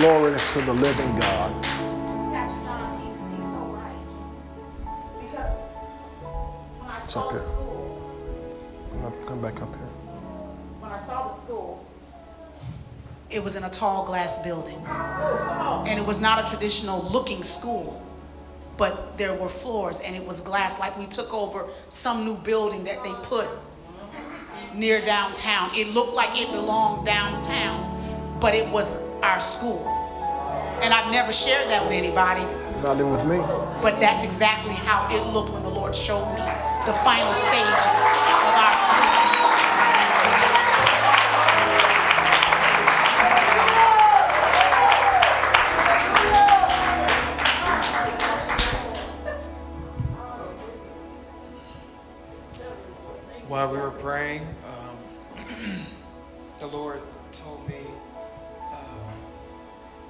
Glory 0.00 0.36
to 0.36 0.60
the 0.62 0.72
living 0.74 1.16
God. 1.20 1.62
Pastor 1.62 2.64
John, 2.64 3.00
he's, 3.00 3.14
he's 3.30 3.44
so 3.44 3.60
right. 3.78 4.02
Because 5.20 5.52
when 6.80 6.90
I 6.90 6.96
It's 6.98 7.12
saw 7.12 7.20
up 7.28 7.32
the 7.32 7.38
here. 7.38 7.46
school, 7.48 9.24
Come 9.28 9.40
back 9.40 9.62
up 9.62 9.68
here. 9.68 9.86
when 10.80 10.90
I 10.90 10.96
saw 10.96 11.28
the 11.28 11.34
school, 11.34 11.86
it 13.30 13.44
was 13.44 13.54
in 13.54 13.62
a 13.62 13.70
tall 13.70 14.04
glass 14.04 14.42
building. 14.42 14.84
And 14.88 15.96
it 15.96 16.04
was 16.04 16.18
not 16.20 16.44
a 16.44 16.50
traditional 16.50 17.02
looking 17.12 17.44
school. 17.44 18.02
but 18.76 19.16
there 19.16 19.32
were 19.32 19.48
floors 19.48 20.00
and 20.00 20.16
it 20.16 20.26
was 20.26 20.40
glass 20.40 20.80
like 20.80 20.98
we 20.98 21.06
took 21.06 21.32
over 21.32 21.66
some 21.88 22.24
new 22.24 22.34
building 22.38 22.82
that 22.82 23.00
they 23.04 23.12
put 23.22 23.46
near 24.76 25.00
downtown. 25.04 25.70
It 25.74 25.88
looked 25.94 26.14
like 26.14 26.38
it 26.38 26.50
belonged 26.52 27.06
downtown, 27.06 27.80
but 28.40 28.54
it 28.54 28.70
was 28.70 29.00
our 29.22 29.40
school. 29.40 29.84
And 30.82 30.92
I've 30.92 31.10
never 31.10 31.32
shared 31.32 31.68
that 31.70 31.82
with 31.84 31.92
anybody, 31.92 32.42
Not 32.82 32.96
even 32.96 33.10
with 33.10 33.24
me. 33.24 33.38
but 33.80 33.98
that's 33.98 34.22
exactly 34.24 34.74
how 34.74 35.08
it 35.10 35.22
looked 35.32 35.50
when 35.52 35.62
the 35.62 35.70
Lord 35.70 35.94
showed 35.96 36.28
me 36.34 36.44
the 36.84 36.92
final 37.02 37.32
stages 37.32 37.86
of 37.88 38.54
our 38.60 38.75
While 53.48 53.70
we 53.70 53.78
were 53.78 53.92
praying, 53.92 54.42
um, 54.66 54.96
the 56.58 56.66
Lord 56.66 57.00
told 57.30 57.68
me 57.68 57.78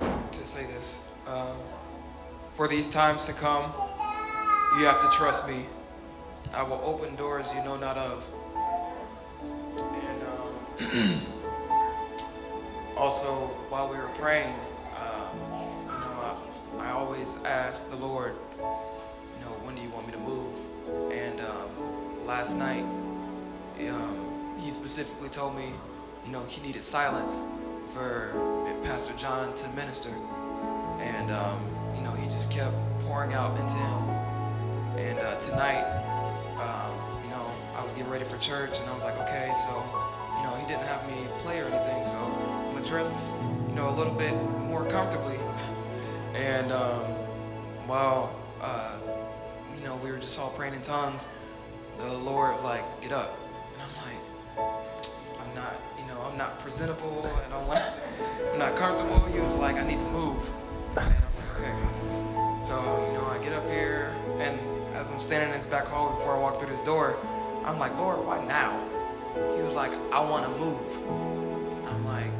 um, 0.00 0.24
to 0.30 0.42
say 0.42 0.64
this. 0.64 1.12
Um, 1.26 1.58
for 2.54 2.66
these 2.66 2.88
times 2.88 3.26
to 3.26 3.34
come, 3.34 3.70
you 4.78 4.86
have 4.86 5.02
to 5.02 5.10
trust 5.14 5.50
me. 5.50 5.66
I 6.54 6.62
will 6.62 6.80
open 6.82 7.14
doors 7.16 7.52
you 7.54 7.62
know 7.62 7.76
not 7.76 7.98
of. 7.98 8.26
And 9.78 10.22
um, 10.88 11.20
also, 12.96 13.48
while 13.68 13.86
we 13.90 13.98
were 13.98 14.08
praying, 14.16 14.54
um, 14.98 15.36
you 15.52 16.08
know, 16.08 16.38
I, 16.78 16.86
I 16.86 16.90
always 16.92 17.44
ask 17.44 17.90
the 17.90 17.96
Lord, 17.96 18.32
you 18.58 19.44
know, 19.44 19.52
when 19.62 19.74
do 19.74 19.82
you 19.82 19.90
want 19.90 20.06
me 20.06 20.14
to 20.14 20.20
move? 20.20 21.12
And 21.12 21.38
um, 21.42 22.26
last 22.26 22.58
night, 22.58 22.84
um, 23.84 24.56
he 24.58 24.70
specifically 24.70 25.28
told 25.28 25.54
me, 25.54 25.70
you 26.24 26.32
know, 26.32 26.42
he 26.48 26.60
needed 26.66 26.82
silence 26.82 27.42
for 27.92 28.32
Pastor 28.82 29.14
John 29.16 29.54
to 29.54 29.68
minister. 29.70 30.10
And, 30.98 31.30
um, 31.30 31.60
you 31.94 32.02
know, 32.02 32.12
he 32.12 32.26
just 32.28 32.50
kept 32.50 32.74
pouring 33.00 33.32
out 33.34 33.58
into 33.58 33.76
him. 33.76 34.02
And 34.98 35.18
uh, 35.18 35.38
tonight, 35.40 35.84
um, 36.58 37.24
you 37.24 37.30
know, 37.30 37.46
I 37.76 37.82
was 37.82 37.92
getting 37.92 38.10
ready 38.10 38.24
for 38.24 38.38
church 38.38 38.80
and 38.80 38.88
I 38.88 38.94
was 38.94 39.04
like, 39.04 39.18
okay, 39.20 39.52
so, 39.54 39.82
you 40.36 40.42
know, 40.42 40.56
he 40.58 40.66
didn't 40.66 40.84
have 40.84 41.06
me 41.06 41.26
play 41.38 41.60
or 41.60 41.66
anything, 41.66 42.04
so 42.04 42.16
I'm 42.16 42.74
gonna 42.74 42.86
dress, 42.86 43.34
you 43.68 43.74
know, 43.74 43.90
a 43.90 43.96
little 43.96 44.14
bit 44.14 44.34
more 44.68 44.84
comfortably. 44.86 45.36
And 46.34 46.70
um, 46.70 47.00
while, 47.86 48.30
uh, 48.60 48.98
you 49.74 49.82
know, 49.82 49.96
we 49.96 50.10
were 50.10 50.18
just 50.18 50.38
all 50.38 50.50
praying 50.50 50.74
in 50.74 50.82
tongues, 50.82 51.30
the 51.96 52.12
Lord 52.12 52.54
was 52.54 52.62
like, 52.62 52.84
get 53.00 53.12
up. 53.12 53.38
I'm 56.36 56.40
not 56.40 56.58
presentable 56.58 57.24
and 57.24 57.54
I 57.54 57.56
don't 57.56 57.66
want, 57.66 57.82
I'm 58.52 58.58
not 58.58 58.76
comfortable. 58.76 59.24
He 59.24 59.40
was 59.40 59.54
like, 59.54 59.76
I 59.76 59.86
need 59.86 59.96
to 59.96 60.10
move. 60.10 60.50
I'm 60.90 61.06
like, 61.06 61.56
okay. 61.56 62.60
So, 62.60 62.76
you 63.06 63.14
know, 63.14 63.24
I 63.24 63.38
get 63.42 63.54
up 63.54 63.66
here 63.70 64.14
and 64.38 64.60
as 64.94 65.10
I'm 65.10 65.18
standing 65.18 65.48
in 65.48 65.56
this 65.56 65.64
back 65.64 65.86
hall 65.86 66.14
before 66.14 66.36
I 66.36 66.38
walk 66.38 66.60
through 66.60 66.68
this 66.68 66.82
door, 66.82 67.16
I'm 67.64 67.78
like, 67.78 67.96
Lord, 67.96 68.26
why 68.26 68.44
now? 68.44 68.78
He 69.56 69.62
was 69.62 69.76
like, 69.76 69.92
I 70.12 70.20
want 70.20 70.44
to 70.44 70.60
move. 70.60 71.88
I'm 71.88 72.04
like, 72.04 72.30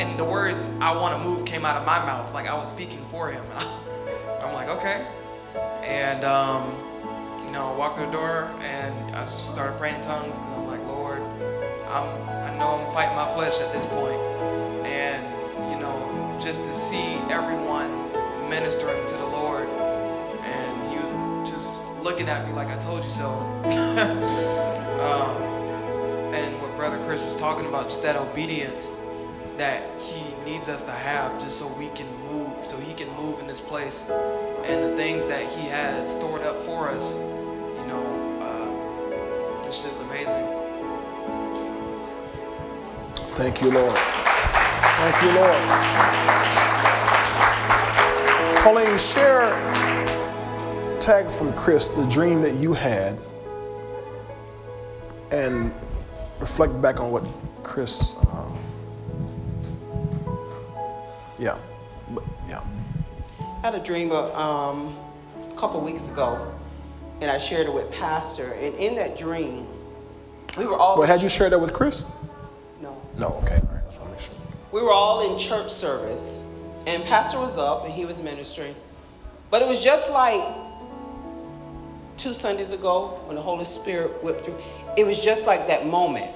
and 0.00 0.18
the 0.18 0.24
words 0.24 0.74
I 0.80 0.96
want 0.96 1.22
to 1.22 1.28
move 1.28 1.44
came 1.44 1.66
out 1.66 1.76
of 1.76 1.84
my 1.84 1.98
mouth, 2.06 2.32
like 2.32 2.46
I 2.46 2.54
was 2.54 2.70
speaking 2.70 3.04
for 3.10 3.30
him. 3.30 3.44
I'm 4.40 4.54
like, 4.54 4.68
okay. 4.68 5.06
And, 5.84 6.24
um, 6.24 6.72
you 7.44 7.52
know, 7.52 7.70
I 7.70 7.76
walked 7.76 7.98
through 7.98 8.06
the 8.06 8.12
door 8.12 8.50
and 8.62 9.14
I 9.14 9.24
just 9.24 9.50
started 9.52 9.76
praying 9.76 9.96
in 9.96 10.00
tongues 10.00 10.38
because 10.38 10.56
I'm 10.56 10.68
like, 10.68 10.80
Lord, 10.86 11.20
I'm, 11.90 12.31
know 12.62 12.86
I'm 12.86 12.94
fighting 12.94 13.16
my 13.16 13.26
flesh 13.34 13.60
at 13.60 13.72
this 13.72 13.86
point. 13.86 14.20
And, 14.86 15.22
you 15.70 15.80
know, 15.80 16.38
just 16.40 16.64
to 16.66 16.74
see 16.74 17.14
everyone 17.28 17.90
ministering 18.48 19.04
to 19.08 19.16
the 19.16 19.26
Lord 19.26 19.68
and 19.68 20.90
he 20.90 20.96
was 20.96 21.50
just 21.50 21.84
looking 22.02 22.28
at 22.28 22.46
me 22.46 22.52
like 22.52 22.68
I 22.68 22.78
told 22.78 23.02
you 23.02 23.10
so. 23.10 23.28
um, 25.02 25.42
and 26.32 26.60
what 26.62 26.76
Brother 26.76 27.04
Chris 27.04 27.22
was 27.22 27.36
talking 27.36 27.66
about, 27.66 27.88
just 27.88 28.02
that 28.02 28.16
obedience 28.16 29.04
that 29.56 29.82
he 29.98 30.22
needs 30.44 30.68
us 30.68 30.84
to 30.84 30.92
have 30.92 31.40
just 31.40 31.58
so 31.58 31.66
we 31.78 31.88
can 31.90 32.06
move, 32.26 32.64
so 32.64 32.78
he 32.78 32.94
can 32.94 33.08
move 33.16 33.40
in 33.40 33.46
this 33.48 33.60
place. 33.60 34.08
And 34.64 34.84
the 34.84 34.94
things 34.96 35.26
that 35.26 35.50
he 35.50 35.66
has 35.66 36.16
stored 36.16 36.42
up 36.42 36.64
for 36.64 36.88
us, 36.88 37.24
you 37.24 37.86
know, 37.86 38.04
um, 38.40 39.66
it's 39.66 39.82
just 39.82 40.00
amazing. 40.02 40.51
Thank 43.42 43.60
you, 43.60 43.72
Lord. 43.72 43.92
Thank 43.92 45.20
you, 45.20 45.32
Lord. 45.34 45.62
Pauline, 48.62 48.96
share, 48.96 49.50
tag 51.00 51.28
from 51.28 51.52
Chris 51.54 51.88
the 51.88 52.06
dream 52.06 52.40
that 52.42 52.54
you 52.54 52.72
had 52.72 53.18
and 55.32 55.74
reflect 56.38 56.80
back 56.80 57.00
on 57.00 57.10
what 57.10 57.26
Chris, 57.64 58.14
um, 58.30 58.56
yeah, 61.36 61.58
but, 62.10 62.22
yeah. 62.48 62.62
I 63.40 63.60
had 63.60 63.74
a 63.74 63.80
dream 63.80 64.12
of, 64.12 64.32
um, 64.36 64.96
a 65.50 65.56
couple 65.56 65.80
weeks 65.80 66.12
ago, 66.12 66.54
and 67.20 67.28
I 67.28 67.38
shared 67.38 67.66
it 67.66 67.74
with 67.74 67.90
Pastor. 67.90 68.52
And 68.52 68.72
in 68.76 68.94
that 68.94 69.18
dream, 69.18 69.66
we 70.56 70.64
were 70.64 70.76
all 70.76 70.96
But 70.96 71.08
had 71.08 71.20
you 71.20 71.28
shared 71.28 71.50
that 71.50 71.58
with 71.58 71.72
Chris? 71.72 72.04
No, 73.22 73.28
okay, 73.44 73.60
all 73.68 73.74
right, 73.74 74.10
make 74.10 74.18
sure. 74.18 74.34
we 74.72 74.82
were 74.82 74.90
all 74.90 75.32
in 75.32 75.38
church 75.38 75.70
service, 75.70 76.44
and 76.88 77.04
Pastor 77.04 77.38
was 77.38 77.56
up 77.56 77.84
and 77.84 77.92
he 77.92 78.04
was 78.04 78.20
ministering. 78.20 78.74
But 79.48 79.62
it 79.62 79.68
was 79.68 79.82
just 79.82 80.10
like 80.10 80.42
two 82.16 82.34
Sundays 82.34 82.72
ago 82.72 83.20
when 83.26 83.36
the 83.36 83.42
Holy 83.42 83.64
Spirit 83.64 84.24
whipped 84.24 84.44
through. 84.44 84.56
It 84.96 85.06
was 85.06 85.22
just 85.22 85.46
like 85.46 85.68
that 85.68 85.86
moment. 85.86 86.32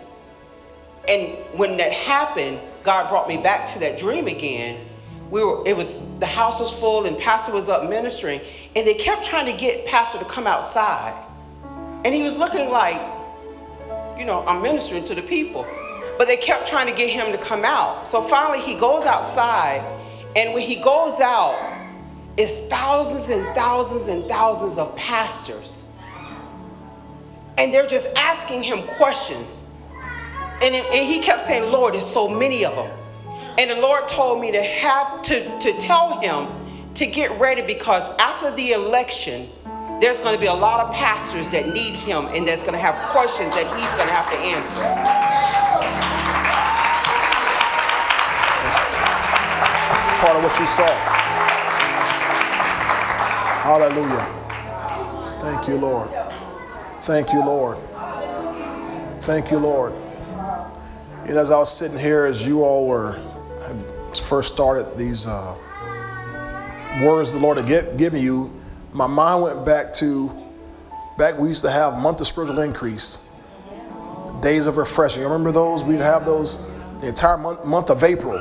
And 1.09 1.37
when 1.59 1.77
that 1.79 1.93
happened, 1.93 2.61
God 2.85 3.11
brought 3.11 3.27
me 3.27 3.37
back 3.37 3.67
to 3.69 3.81
that 3.81 3.99
dream 3.99 4.29
again. 4.29 4.87
We 5.29 5.43
were, 5.43 5.67
it 5.67 5.77
was, 5.77 6.07
the 6.21 6.27
house 6.27 6.61
was 6.61 6.73
full 6.73 7.07
and 7.07 7.19
Pastor 7.19 7.53
was 7.53 7.69
up 7.69 7.91
ministering, 7.91 8.41
and 8.77 8.87
they 8.87 8.95
kept 8.95 9.25
trying 9.25 9.47
to 9.47 9.59
get 9.59 9.87
Pastor 9.87 10.21
to 10.21 10.25
come 10.27 10.47
outside. 10.47 11.21
And 12.05 12.15
he 12.15 12.23
was 12.23 12.39
looking 12.39 12.71
like, 12.71 13.01
you 14.17 14.25
know, 14.25 14.45
I'm 14.47 14.63
ministering 14.63 15.03
to 15.03 15.17
the 15.17 15.23
people. 15.23 15.67
But 16.19 16.29
they 16.29 16.37
kept 16.37 16.67
trying 16.67 16.87
to 16.87 16.95
get 16.95 17.11
him 17.11 17.33
to 17.33 17.39
come 17.39 17.65
out. 17.65 18.09
So 18.09 18.23
finally 18.23 18.61
he 18.61 18.75
goes 18.75 19.07
outside, 19.07 19.83
and 20.35 20.55
when 20.55 20.63
he 20.63 20.77
goes 20.77 21.21
out, 21.21 21.59
it's 22.37 22.61
thousands 22.69 23.31
and 23.31 23.47
thousands 23.55 24.09
and 24.09 24.25
thousands 24.25 24.79
of 24.79 24.95
pastors. 24.97 25.91
And 27.59 27.73
they're 27.73 27.87
just 27.87 28.09
asking 28.17 28.63
him 28.63 28.83
questions. 28.83 29.71
And, 30.63 30.75
it- 30.75 30.85
and 30.93 31.07
he 31.07 31.21
kept 31.21 31.43
saying, 31.43 31.71
Lord, 31.73 31.95
there's 31.95 32.07
so 32.07 32.29
many 32.29 32.65
of 32.65 32.75
them. 32.75 32.91
And 33.59 33.71
the 33.71 33.77
Lord 33.77 34.07
told 34.09 34.41
me 34.41 34.53
to 34.53 34.63
have 34.63 35.23
to, 35.23 35.59
to 35.61 35.73
tell 35.79 36.21
him 36.21 36.47
to 36.95 37.07
get 37.07 37.39
ready 37.41 37.63
because 37.63 38.09
after 38.19 38.51
the 38.51 38.73
election, 38.73 39.49
there's 40.01 40.21
going 40.21 40.35
to 40.35 40.41
be 40.41 40.47
a 40.47 40.53
lot 40.53 40.87
of 40.87 40.95
pastors 40.95 41.49
that 41.51 41.69
need 41.69 41.95
him 41.95 42.27
and 42.33 42.47
that's 42.47 42.63
going 42.63 42.75
to 42.75 42.81
have 42.81 42.95
questions 43.11 43.55
that 43.55 43.67
he's 43.77 43.95
going 43.95 44.09
to 44.09 44.15
have 44.15 44.29
to 44.31 44.39
answer. 44.39 44.81
That's 48.63 48.97
Part 50.21 50.37
of 50.37 50.43
what 50.43 50.59
you 50.59 50.67
saw. 50.67 50.91
Hallelujah. 53.63 54.27
Thank 55.41 55.69
you, 55.69 55.77
Lord. 55.77 56.09
Thank 57.01 57.33
you, 57.33 57.41
Lord. 57.45 57.79
Thank 59.21 59.51
you, 59.51 59.59
Lord. 59.59 59.93
And 61.25 61.37
as 61.37 61.51
I 61.51 61.59
was 61.59 61.77
sitting 61.77 61.99
here, 61.99 62.25
as 62.25 62.47
you 62.47 62.63
all 62.63 62.87
were 62.87 63.21
first 64.21 64.53
started 64.53 64.97
these 64.97 65.27
uh, 65.27 65.55
words 67.03 67.33
the 67.33 67.39
Lord 67.39 67.59
had 67.59 67.97
given 67.99 68.21
you, 68.21 68.56
my 68.97 69.07
mind 69.07 69.43
went 69.43 69.67
back 69.67 69.93
to 69.93 70.33
back 71.19 71.39
we 71.39 71.49
used 71.49 71.61
to 71.61 71.71
have 71.71 71.99
month 71.99 72.23
of 72.23 72.27
spiritual 72.27 72.61
increase, 72.61 73.29
days 74.41 74.67
of 74.67 74.79
refreshing. 74.79 75.21
You 75.21 75.29
remember 75.29 75.53
those? 75.53 75.85
We'd 75.85 76.01
have 76.01 76.25
those 76.25 76.67
the 77.01 77.09
entire 77.09 77.37
month, 77.37 77.67
month 77.67 77.91
of 77.91 78.03
April, 78.03 78.39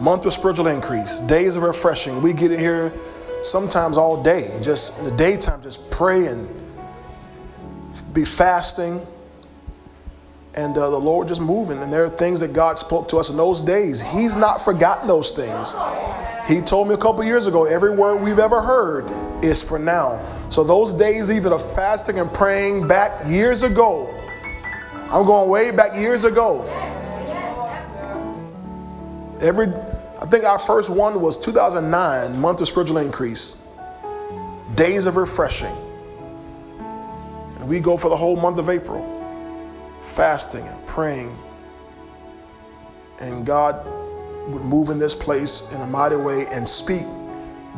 month 0.00 0.24
of 0.24 0.32
spiritual 0.32 0.68
increase, 0.68 1.20
days 1.20 1.54
of 1.54 1.64
refreshing. 1.64 2.22
We 2.22 2.32
get 2.32 2.50
in 2.50 2.58
here 2.58 2.94
sometimes 3.42 3.98
all 3.98 4.22
day, 4.22 4.58
just 4.62 5.00
in 5.00 5.04
the 5.04 5.16
daytime, 5.18 5.62
just 5.62 5.90
pray 5.90 6.28
and 6.28 6.48
be 8.14 8.24
fasting 8.24 9.02
and 10.54 10.78
uh, 10.78 10.88
the 10.88 10.98
Lord 10.98 11.28
just 11.28 11.42
moving. 11.42 11.82
And 11.82 11.92
there 11.92 12.04
are 12.04 12.08
things 12.08 12.40
that 12.40 12.54
God 12.54 12.78
spoke 12.78 13.10
to 13.10 13.18
us 13.18 13.28
in 13.28 13.36
those 13.36 13.62
days. 13.62 14.00
He's 14.00 14.34
not 14.34 14.62
forgotten 14.62 15.08
those 15.08 15.32
things. 15.32 15.74
He 16.48 16.62
told 16.62 16.88
me 16.88 16.94
a 16.94 16.98
couple 16.98 17.22
years 17.24 17.46
ago, 17.46 17.66
every 17.66 17.90
word 17.90 18.22
we've 18.22 18.38
ever 18.38 18.62
heard 18.62 19.04
is 19.44 19.62
for 19.62 19.78
now. 19.78 20.24
So 20.48 20.64
those 20.64 20.94
days 20.94 21.30
even 21.30 21.52
of 21.52 21.74
fasting 21.74 22.18
and 22.18 22.32
praying 22.32 22.88
back 22.88 23.20
years 23.26 23.62
ago, 23.62 24.08
I'm 25.12 25.26
going 25.26 25.50
way 25.50 25.70
back 25.70 25.94
years 25.94 26.24
ago. 26.24 26.62
Every, 29.42 29.66
I 30.20 30.26
think 30.30 30.44
our 30.44 30.58
first 30.58 30.88
one 30.88 31.20
was 31.20 31.38
2009, 31.38 32.40
month 32.40 32.62
of 32.62 32.68
spiritual 32.68 32.96
increase, 32.96 33.62
days 34.74 35.04
of 35.04 35.16
refreshing. 35.16 35.76
And 37.58 37.68
we 37.68 37.78
go 37.78 37.98
for 37.98 38.08
the 38.08 38.16
whole 38.16 38.36
month 38.36 38.56
of 38.56 38.70
April, 38.70 39.04
fasting 40.00 40.66
and 40.66 40.86
praying. 40.86 41.36
And 43.20 43.44
God 43.44 43.97
would 44.48 44.62
move 44.62 44.90
in 44.90 44.98
this 44.98 45.14
place 45.14 45.70
in 45.72 45.80
a 45.80 45.86
mighty 45.86 46.16
way 46.16 46.46
and 46.50 46.68
speak 46.68 47.02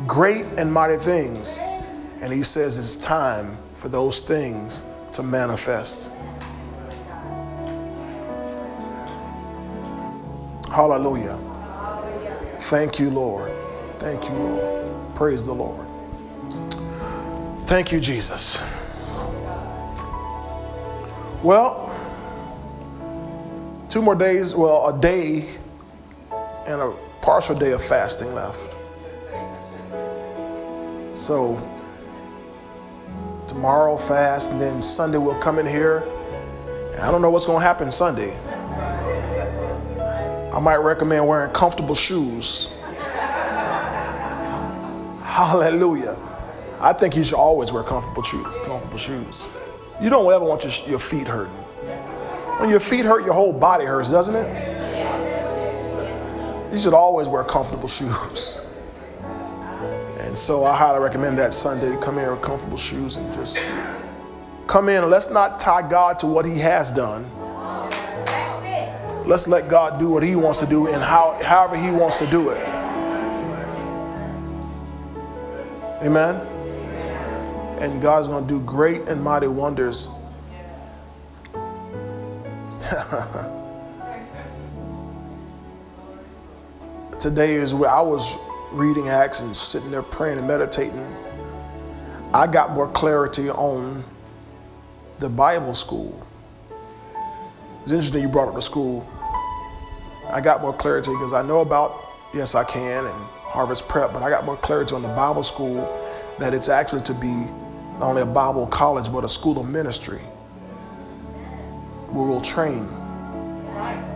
great 0.07 0.45
and 0.57 0.71
mighty 0.71 0.97
things. 0.97 1.59
And 2.21 2.31
He 2.31 2.43
says 2.43 2.77
it's 2.77 2.97
time 2.97 3.57
for 3.73 3.89
those 3.89 4.21
things 4.21 4.83
to 5.13 5.23
manifest. 5.23 6.09
Hallelujah. 10.69 11.37
Thank 12.59 12.99
you, 12.99 13.09
Lord. 13.09 13.51
Thank 13.99 14.23
you, 14.23 14.35
Lord. 14.35 15.15
Praise 15.15 15.45
the 15.45 15.53
Lord. 15.53 15.85
Thank 17.67 17.91
you, 17.91 17.99
Jesus. 17.99 18.63
Well, 21.43 21.87
two 23.89 24.01
more 24.01 24.15
days, 24.15 24.55
well, 24.55 24.87
a 24.95 24.99
day 24.99 25.49
and 26.67 26.81
a 26.81 26.93
partial 27.21 27.55
day 27.57 27.71
of 27.71 27.83
fasting 27.83 28.33
left. 28.33 28.75
So, 31.13 31.59
tomorrow 33.47 33.97
fast, 33.97 34.51
and 34.51 34.61
then 34.61 34.81
Sunday 34.81 35.17
we'll 35.17 35.39
come 35.39 35.59
in 35.59 35.65
here. 35.65 36.03
I 36.99 37.09
don't 37.11 37.21
know 37.21 37.29
what's 37.29 37.45
going 37.45 37.59
to 37.59 37.65
happen 37.65 37.91
Sunday. 37.91 38.37
I 40.51 40.59
might 40.59 40.77
recommend 40.77 41.27
wearing 41.27 41.51
comfortable 41.51 41.95
shoes. 41.95 42.67
Hallelujah. 45.23 46.17
I 46.79 46.93
think 46.93 47.15
you 47.15 47.23
should 47.23 47.37
always 47.37 47.71
wear 47.71 47.83
comfortable, 47.83 48.23
shoes. 48.23 48.45
comfortable 48.65 48.97
shoes. 48.97 49.47
You 50.01 50.09
don't 50.09 50.31
ever 50.31 50.43
want 50.43 50.63
your, 50.63 50.89
your 50.89 50.99
feet 50.99 51.27
hurting. 51.27 51.53
When 52.59 52.69
your 52.69 52.79
feet 52.79 53.05
hurt, 53.05 53.25
your 53.25 53.33
whole 53.33 53.53
body 53.53 53.85
hurts, 53.85 54.11
doesn't 54.11 54.35
it? 54.35 54.70
You 56.71 56.79
should 56.79 56.93
always 56.93 57.27
wear 57.27 57.43
comfortable 57.43 57.89
shoes. 57.89 58.67
And 60.19 60.37
so 60.37 60.63
I 60.63 60.77
highly 60.77 60.99
recommend 60.99 61.37
that 61.39 61.53
Sunday 61.53 61.97
come 62.01 62.17
in 62.17 62.31
with 62.31 62.41
comfortable 62.41 62.77
shoes 62.77 63.17
and 63.17 63.33
just 63.33 63.61
come 64.67 64.87
in. 64.87 65.09
Let's 65.09 65.29
not 65.29 65.59
tie 65.59 65.87
God 65.87 66.17
to 66.19 66.27
what 66.27 66.45
He 66.45 66.57
has 66.59 66.91
done. 66.91 67.29
Let's 69.27 69.49
let 69.49 69.69
God 69.69 69.99
do 69.99 70.09
what 70.09 70.23
He 70.23 70.37
wants 70.37 70.61
to 70.61 70.65
do 70.65 70.87
and 70.87 71.03
how, 71.03 71.37
however 71.43 71.75
He 71.75 71.91
wants 71.91 72.19
to 72.19 72.27
do 72.27 72.51
it. 72.51 72.65
Amen. 76.01 76.35
And 77.81 78.01
God's 78.01 78.29
going 78.29 78.47
to 78.47 78.53
do 78.53 78.61
great 78.61 79.09
and 79.09 79.21
mighty 79.21 79.47
wonders. 79.47 80.09
Today 87.21 87.53
is 87.53 87.75
where 87.75 87.87
I 87.87 88.01
was 88.01 88.35
reading 88.71 89.07
Acts 89.07 89.41
and 89.41 89.55
sitting 89.55 89.91
there 89.91 90.01
praying 90.01 90.39
and 90.39 90.47
meditating. 90.47 91.05
I 92.33 92.47
got 92.47 92.71
more 92.71 92.87
clarity 92.87 93.47
on 93.47 94.03
the 95.19 95.29
Bible 95.29 95.75
school. 95.75 96.25
It's 97.83 97.91
interesting 97.91 98.23
you 98.23 98.27
brought 98.27 98.47
up 98.47 98.55
the 98.55 98.61
school. 98.63 99.07
I 100.31 100.41
got 100.41 100.61
more 100.61 100.73
clarity 100.73 101.11
because 101.11 101.31
I 101.31 101.43
know 101.43 101.61
about 101.61 102.03
Yes 102.33 102.55
I 102.55 102.63
Can 102.63 103.05
and 103.05 103.25
Harvest 103.37 103.87
Prep, 103.87 104.13
but 104.13 104.23
I 104.23 104.31
got 104.31 104.43
more 104.43 104.57
clarity 104.57 104.95
on 104.95 105.03
the 105.03 105.09
Bible 105.09 105.43
school 105.43 105.75
that 106.39 106.55
it's 106.55 106.69
actually 106.69 107.03
to 107.03 107.13
be 107.13 107.45
not 107.99 108.09
only 108.09 108.23
a 108.23 108.25
Bible 108.25 108.65
college, 108.65 109.11
but 109.11 109.23
a 109.23 109.29
school 109.29 109.59
of 109.59 109.69
ministry 109.69 110.21
where 112.09 112.25
we'll 112.25 112.41
train 112.41 112.87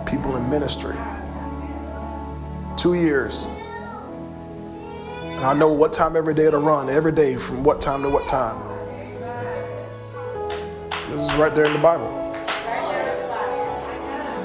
people 0.08 0.38
in 0.38 0.50
ministry. 0.50 0.96
Two 2.86 2.94
years. 2.94 3.48
And 5.24 5.44
I 5.44 5.56
know 5.56 5.74
what 5.74 5.92
time 5.92 6.16
every 6.16 6.36
day 6.36 6.52
to 6.52 6.60
run, 6.60 6.88
every 6.88 7.12
day 7.12 7.36
from 7.36 7.64
what 7.64 7.82
time 7.82 8.04
to 8.04 8.10
what 8.10 8.28
time. 8.28 8.62
This 11.10 11.22
is 11.22 11.34
right 11.34 11.56
there 11.56 11.66
in 11.66 11.74
the 11.74 11.80
Bible. 11.80 12.06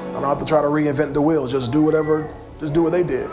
I 0.00 0.12
don't 0.14 0.22
have 0.22 0.38
to 0.38 0.46
try 0.46 0.62
to 0.62 0.68
reinvent 0.68 1.12
the 1.12 1.20
wheel. 1.20 1.46
Just 1.46 1.70
do 1.70 1.83
whatever, 1.83 2.33
just 2.61 2.72
do 2.72 2.83
what 2.83 2.92
they 2.92 3.03
did. 3.03 3.29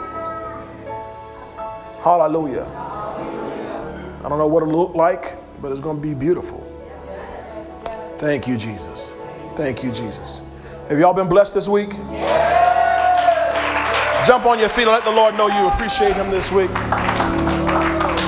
Hallelujah. 2.04 2.66
I 2.66 4.28
don't 4.28 4.38
know 4.38 4.48
what 4.48 4.64
it'll 4.64 4.78
look 4.78 4.94
like, 4.94 5.36
but 5.62 5.72
it's 5.72 5.80
going 5.80 5.96
to 5.96 6.02
be 6.02 6.16
beautiful. 6.16 6.60
Thank 8.18 8.46
you, 8.46 8.58
Jesus. 8.58 9.16
Thank 9.56 9.86
you, 9.86 9.94
Jesus. 9.94 10.54
Have 10.90 11.00
y'all 11.00 11.14
been 11.14 11.30
blessed 11.30 11.56
this 11.56 11.70
week? 11.70 11.94
Jump 14.28 14.46
on 14.46 14.60
your 14.60 14.68
feet 14.68 14.82
and 14.82 14.92
let 14.92 15.06
the 15.06 15.10
Lord 15.10 15.36
know 15.36 15.48
you 15.48 15.70
appreciate 15.70 16.14
Him 16.14 16.30
this 16.30 16.52
week. 16.52 16.70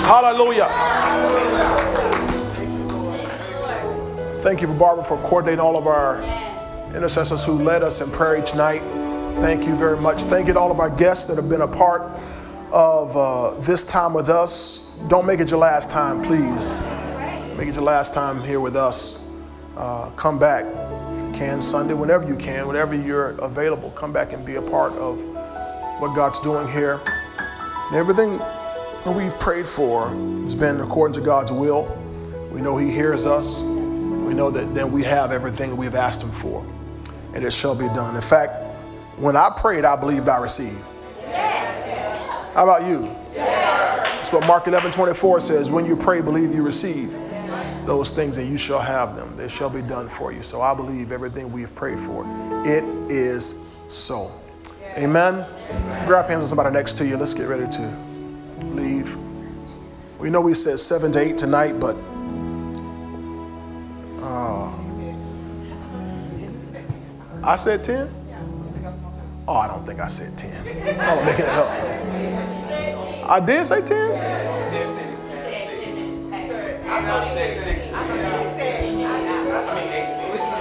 Hallelujah. 0.07 0.69
Thank 4.39 4.61
you 4.61 4.67
for 4.67 4.73
Barbara 4.75 5.03
for 5.03 5.17
coordinating 5.17 5.59
all 5.59 5.75
of 5.75 5.87
our 5.87 6.21
intercessors 6.95 7.43
who 7.43 7.61
led 7.61 7.83
us 7.83 7.99
in 7.99 8.09
prayer 8.11 8.41
each 8.41 8.55
night. 8.55 8.79
Thank 9.41 9.67
you 9.67 9.75
very 9.75 9.99
much. 9.99 10.21
Thank 10.21 10.47
you 10.47 10.53
to 10.53 10.59
all 10.59 10.71
of 10.71 10.79
our 10.79 10.89
guests 10.89 11.25
that 11.27 11.35
have 11.35 11.49
been 11.49 11.63
a 11.63 11.67
part 11.67 12.03
of 12.71 13.17
uh, 13.17 13.59
this 13.59 13.83
time 13.83 14.13
with 14.13 14.29
us. 14.29 14.95
Don't 15.09 15.25
make 15.25 15.41
it 15.41 15.51
your 15.51 15.59
last 15.59 15.89
time, 15.89 16.23
please. 16.23 16.73
Make 17.57 17.67
it 17.67 17.75
your 17.75 17.83
last 17.83 18.13
time 18.13 18.41
here 18.41 18.61
with 18.61 18.77
us. 18.77 19.33
Uh, 19.75 20.11
come 20.11 20.39
back 20.39 20.63
if 20.63 21.25
you 21.25 21.31
can 21.33 21.59
Sunday, 21.59 21.93
whenever 21.93 22.25
you 22.25 22.37
can, 22.37 22.67
whenever 22.67 22.95
you're 22.95 23.31
available. 23.39 23.91
Come 23.91 24.13
back 24.13 24.31
and 24.31 24.45
be 24.45 24.55
a 24.55 24.61
part 24.61 24.93
of 24.93 25.38
what 25.99 26.15
God's 26.15 26.39
doing 26.39 26.67
here. 26.71 27.01
And 27.87 27.95
everything 27.95 28.37
that 28.37 29.13
we've 29.15 29.37
prayed 29.39 29.67
for 29.67 30.09
has 30.43 30.55
been 30.55 30.79
according 30.79 31.13
to 31.15 31.21
God's 31.21 31.51
will. 31.51 31.87
We 32.51 32.61
know 32.61 32.77
He 32.77 32.89
hears 32.89 33.25
us. 33.25 33.61
We 33.61 34.33
know 34.33 34.49
that 34.51 34.73
then 34.73 34.91
we 34.91 35.03
have 35.03 35.31
everything 35.31 35.75
we've 35.75 35.95
asked 35.95 36.23
Him 36.23 36.29
for, 36.29 36.65
and 37.33 37.43
it 37.43 37.51
shall 37.51 37.75
be 37.75 37.87
done. 37.87 38.15
In 38.15 38.21
fact, 38.21 38.81
when 39.17 39.35
I 39.35 39.49
prayed, 39.49 39.85
I 39.85 39.95
believed 39.95 40.29
I 40.29 40.37
received. 40.37 40.83
How 42.53 42.63
about 42.63 42.87
you? 42.87 43.03
That's 43.33 44.31
what 44.31 44.47
Mark 44.47 44.67
11 44.67 44.91
24 44.91 45.41
says. 45.41 45.71
When 45.71 45.85
you 45.85 45.95
pray, 45.95 46.21
believe 46.21 46.53
you 46.53 46.63
receive 46.63 47.11
those 47.85 48.11
things, 48.11 48.37
and 48.37 48.49
you 48.49 48.57
shall 48.57 48.79
have 48.79 49.15
them. 49.15 49.35
They 49.35 49.49
shall 49.49 49.69
be 49.69 49.81
done 49.81 50.07
for 50.07 50.31
you. 50.31 50.43
So 50.43 50.61
I 50.61 50.73
believe 50.73 51.11
everything 51.11 51.51
we've 51.51 51.73
prayed 51.73 51.99
for. 51.99 52.25
It 52.65 52.83
is 53.11 53.65
so. 53.87 54.31
Amen. 54.99 55.45
Grab 56.05 56.27
hands 56.27 56.43
on 56.43 56.49
somebody 56.49 56.71
next 56.71 56.97
to 56.97 57.07
you. 57.07 57.15
Let's 57.15 57.33
get 57.33 57.47
ready 57.47 57.65
to 57.69 57.81
leave. 58.65 59.15
We 60.19 60.29
know 60.29 60.41
we 60.41 60.53
said 60.53 60.77
seven 60.77 61.13
to 61.13 61.19
eight 61.19 61.37
tonight, 61.37 61.79
but 61.79 61.95
uh, 64.21 64.69
I 67.41 67.55
said 67.55 67.81
10? 67.81 68.13
Oh, 69.47 69.53
I 69.53 69.69
don't 69.69 69.85
think 69.85 70.01
I 70.01 70.07
said 70.07 70.37
10. 70.37 70.99
I'm 70.99 71.25
making 71.25 71.45
it 71.45 71.51
up. 71.51 71.69
I 73.29 73.39
did 73.39 73.65
say 73.65 73.81
10? 73.81 74.11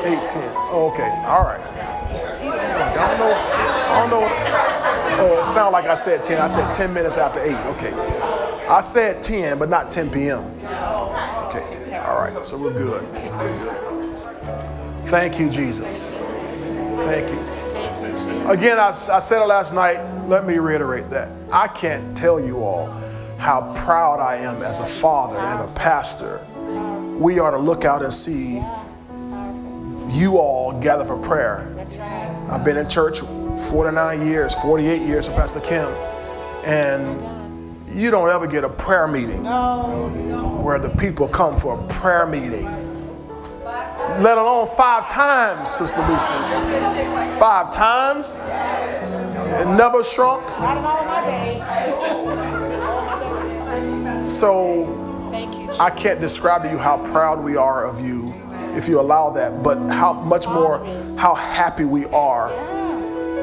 8, 0.05 0.29
10. 0.29 0.42
Oh, 0.70 0.92
okay. 0.94 1.11
All 1.27 1.42
right. 1.42 1.61
I 2.40 2.94
don't 2.94 3.18
know. 3.18 3.68
I 3.88 4.01
don't 4.01 4.11
know. 4.11 4.29
Oh, 5.20 5.40
it 5.40 5.44
sounded 5.46 5.72
like 5.72 5.87
I 5.87 5.94
said 5.94 6.24
10. 6.24 6.40
I 6.40 6.46
said 6.46 6.72
10 6.74 6.92
minutes 6.92 7.16
after 7.16 7.40
8. 7.40 7.53
Okay. 7.77 7.92
I 8.68 8.81
said 8.81 9.22
10, 9.22 9.59
but 9.59 9.68
not 9.68 9.90
10 9.90 10.11
p.m. 10.11 10.44
Okay. 11.48 11.98
All 12.07 12.20
right. 12.20 12.44
So 12.44 12.59
we're 12.59 12.72
good. 12.72 13.03
Thank 15.07 15.40
you, 15.40 15.48
Jesus. 15.48 16.35
Thank 17.05 17.33
you. 17.33 18.51
Again, 18.51 18.79
I, 18.79 18.88
I 18.88 19.18
said 19.18 19.42
it 19.42 19.46
last 19.46 19.72
night. 19.72 19.98
Let 20.29 20.46
me 20.46 20.59
reiterate 20.59 21.09
that. 21.11 21.33
I 21.51 21.68
can't 21.68 22.16
tell 22.16 22.38
you 22.38 22.62
all 22.62 22.87
how 23.38 23.72
proud 23.74 24.20
I 24.20 24.37
am 24.37 24.62
as 24.62 24.81
a 24.81 24.87
father 24.87 25.38
and 25.38 25.68
a 25.68 25.72
pastor. 25.74 26.44
We 27.18 27.38
are 27.38 27.51
to 27.51 27.59
look 27.59 27.85
out 27.85 28.03
and 28.03 28.12
see 28.12 28.62
you 30.11 30.38
all 30.38 30.79
gather 30.81 31.05
for 31.05 31.18
prayer. 31.18 31.74
I've 32.51 32.64
been 32.64 32.77
in 32.77 32.88
church 32.88 33.22
49 33.59 34.27
years, 34.27 34.55
48 34.55 35.03
years 35.03 35.29
with 35.29 35.37
Pastor 35.37 35.61
Kim, 35.61 35.88
and 36.64 37.38
you 37.94 38.11
don't 38.11 38.31
ever 38.31 38.47
get 38.47 38.64
a 38.64 38.68
prayer 38.68 39.09
meeting 39.09 39.44
where 40.62 40.79
the 40.79 40.90
people 40.90 41.29
come 41.29 41.57
for 41.57 41.79
a 41.79 41.88
prayer 41.88 42.27
meeting. 42.27 42.64
Let 44.23 44.38
alone 44.38 44.66
five 44.66 45.09
times, 45.09 45.71
Sister 45.71 46.01
Lucy. 46.09 46.35
Five 47.38 47.71
times. 47.71 48.38
It 49.61 49.66
never 49.77 50.03
shrunk. 50.03 50.47
So 54.27 54.87
I 55.81 55.90
can't 55.90 56.21
describe 56.21 56.62
to 56.62 56.71
you 56.71 56.79
how 56.79 56.99
proud 56.99 57.42
we 57.42 57.57
are 57.57 57.85
of 57.85 58.01
you 58.05 58.33
if 58.77 58.88
you 58.88 59.01
allow 59.01 59.31
that, 59.31 59.62
but 59.62 59.79
how 59.88 60.12
much 60.12 60.47
more 60.47 60.85
how 61.18 61.35
happy 61.35 61.85
we 61.85 62.07
are 62.07 62.51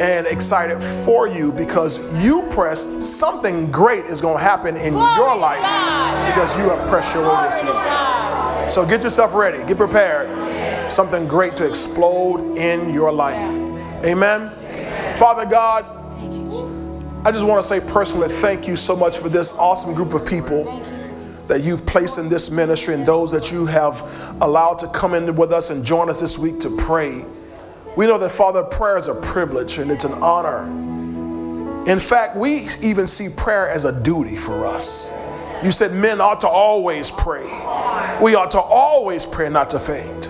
and 0.02 0.28
excited 0.28 0.82
for 1.06 1.28
you 1.28 1.52
because 1.52 2.00
you 2.24 2.44
pressed 2.50 3.02
something 3.02 3.72
great 3.72 4.06
is 4.06 4.22
going 4.22 4.38
to 4.38 4.44
happen 4.44 4.76
in 4.78 4.94
your 4.94 5.36
life 5.36 5.62
because 6.28 6.58
you 6.58 6.70
have 6.70 6.88
pressed 6.90 7.14
your 7.14 7.24
way 7.24 7.44
this 7.44 7.62
week. 7.64 8.70
So 8.70 8.86
get 8.86 9.04
yourself 9.04 9.34
ready, 9.34 9.66
get 9.68 9.78
prepared. 9.78 10.92
Something 10.92 11.28
great 11.28 11.56
to 11.58 11.68
explode 11.68 12.58
in 12.58 12.94
your 12.94 13.12
life. 13.12 13.50
Amen. 14.06 14.52
Father 15.18 15.46
God, 15.46 15.88
I 17.26 17.32
just 17.32 17.46
want 17.46 17.62
to 17.62 17.68
say 17.68 17.80
personally 17.80 18.30
thank 18.30 18.68
you 18.68 18.76
so 18.76 18.96
much 18.96 19.18
for 19.18 19.30
this 19.30 19.58
awesome 19.58 19.94
group 19.96 20.14
of 20.14 20.28
people 20.28 20.64
that 21.48 21.64
you've 21.64 21.86
placed 21.86 22.18
in 22.18 22.30
this 22.30 22.50
ministry 22.52 22.94
and 22.94 23.06
those 23.06 23.32
that 23.32 23.52
you 23.52 23.66
have 23.66 24.02
allowed 24.42 24.80
to 24.80 24.88
come 24.90 25.14
in 25.14 25.36
with 25.36 25.52
us 25.52 25.70
and 25.70 25.86
join 25.86 26.10
us 26.10 26.20
this 26.20 26.38
week 26.38 26.60
to 26.60 26.76
pray. 26.78 27.24
We 27.96 28.08
know 28.08 28.18
that, 28.18 28.32
Father, 28.32 28.64
prayer 28.64 28.98
is 28.98 29.08
a 29.08 29.16
privilege 29.16 29.78
and 29.78 29.90
it's 29.90 30.04
an 30.04 30.22
honor. 30.22 30.64
In 31.90 32.00
fact, 32.00 32.36
we 32.36 32.68
even 32.82 33.08
see 33.08 33.30
prayer 33.30 33.70
as 33.70 33.86
a 33.86 34.02
duty 34.02 34.36
for 34.36 34.66
us. 34.66 35.12
You 35.64 35.72
said 35.72 35.94
men 35.94 36.20
ought 36.20 36.42
to 36.42 36.48
always 36.48 37.10
pray. 37.10 37.46
We 38.22 38.36
ought 38.36 38.52
to 38.52 38.60
always 38.60 39.26
pray, 39.26 39.50
not 39.50 39.70
to 39.70 39.80
faint. 39.80 40.26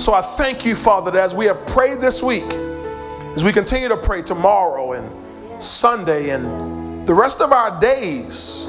So 0.00 0.12
I 0.12 0.22
thank 0.22 0.64
you, 0.64 0.74
Father, 0.74 1.10
that 1.12 1.22
as 1.22 1.34
we 1.34 1.46
have 1.46 1.64
prayed 1.66 2.00
this 2.00 2.22
week, 2.22 2.44
as 3.36 3.44
we 3.44 3.52
continue 3.52 3.88
to 3.88 3.96
pray 3.96 4.22
tomorrow 4.22 4.92
and 4.92 5.62
Sunday 5.62 6.30
and 6.30 7.06
the 7.06 7.14
rest 7.14 7.40
of 7.40 7.52
our 7.52 7.78
days, 7.78 8.66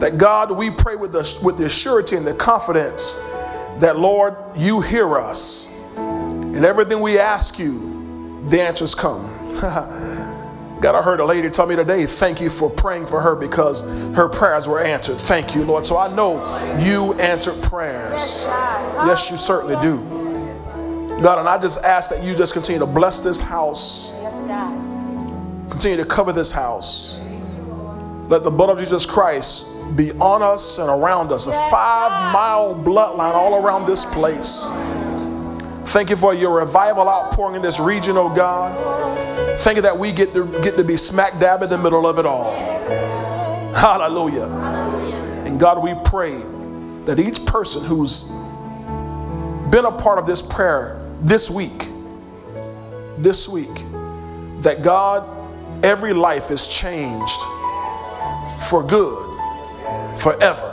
that 0.00 0.18
God, 0.18 0.50
we 0.50 0.70
pray 0.70 0.96
with 0.96 1.12
the, 1.12 1.40
with 1.42 1.56
the 1.56 1.68
surety 1.68 2.16
and 2.16 2.26
the 2.26 2.34
confidence 2.34 3.16
that, 3.78 3.98
Lord, 3.98 4.36
you 4.56 4.80
hear 4.80 5.16
us. 5.16 5.71
And 6.54 6.64
everything 6.64 7.00
we 7.00 7.18
ask 7.18 7.58
you, 7.58 8.44
the 8.48 8.60
answers 8.60 8.94
come. 8.94 9.24
God, 10.82 10.96
I 10.96 11.02
heard 11.02 11.20
a 11.20 11.24
lady 11.24 11.48
tell 11.48 11.66
me 11.66 11.76
today, 11.76 12.06
thank 12.06 12.40
you 12.40 12.50
for 12.50 12.68
praying 12.68 13.06
for 13.06 13.20
her 13.20 13.36
because 13.36 13.88
her 14.16 14.28
prayers 14.28 14.66
were 14.66 14.80
answered. 14.80 15.16
Thank 15.16 15.54
you, 15.54 15.64
Lord. 15.64 15.86
So 15.86 15.96
I 15.96 16.12
know 16.12 16.42
you 16.78 17.14
answered 17.14 17.62
prayers. 17.62 18.44
Yes, 19.06 19.30
you 19.30 19.36
certainly 19.36 19.80
do. 19.80 19.98
God, 21.22 21.38
and 21.38 21.48
I 21.48 21.56
just 21.56 21.84
ask 21.84 22.10
that 22.10 22.24
you 22.24 22.34
just 22.34 22.52
continue 22.52 22.80
to 22.80 22.86
bless 22.86 23.20
this 23.20 23.40
house. 23.40 24.10
Continue 25.70 25.98
to 25.98 26.04
cover 26.04 26.32
this 26.32 26.50
house. 26.50 27.20
Let 28.28 28.42
the 28.42 28.50
blood 28.50 28.70
of 28.70 28.78
Jesus 28.78 29.06
Christ 29.06 29.68
be 29.96 30.10
on 30.12 30.42
us 30.42 30.78
and 30.78 30.88
around 30.88 31.30
us, 31.30 31.46
a 31.46 31.52
five 31.70 32.32
mile 32.32 32.74
bloodline 32.74 33.34
all 33.34 33.64
around 33.64 33.86
this 33.86 34.04
place. 34.06 34.66
Thank 35.84 36.10
you 36.10 36.16
for 36.16 36.32
your 36.34 36.52
revival 36.52 37.08
outpouring 37.08 37.56
in 37.56 37.62
this 37.62 37.78
region, 37.78 38.16
oh 38.16 38.34
God. 38.34 39.58
Thank 39.60 39.76
you 39.76 39.82
that 39.82 39.98
we 39.98 40.12
get 40.12 40.32
to 40.34 40.46
get 40.62 40.76
to 40.76 40.84
be 40.84 40.96
smack 40.96 41.38
dab 41.38 41.62
in 41.62 41.68
the 41.68 41.78
middle 41.78 42.06
of 42.06 42.18
it 42.18 42.26
all. 42.26 42.54
Hallelujah. 43.74 44.46
And 45.44 45.58
God, 45.60 45.82
we 45.82 45.94
pray 46.04 46.40
that 47.04 47.18
each 47.18 47.44
person 47.44 47.84
who's 47.84 48.30
been 49.70 49.84
a 49.84 49.92
part 49.92 50.18
of 50.18 50.26
this 50.26 50.40
prayer 50.40 51.00
this 51.20 51.50
week, 51.50 51.88
this 53.18 53.48
week, 53.48 53.74
that 54.62 54.82
God, 54.82 55.28
every 55.84 56.12
life 56.12 56.50
is 56.50 56.68
changed 56.68 57.40
for 58.68 58.82
good, 58.82 59.18
forever. 60.18 60.71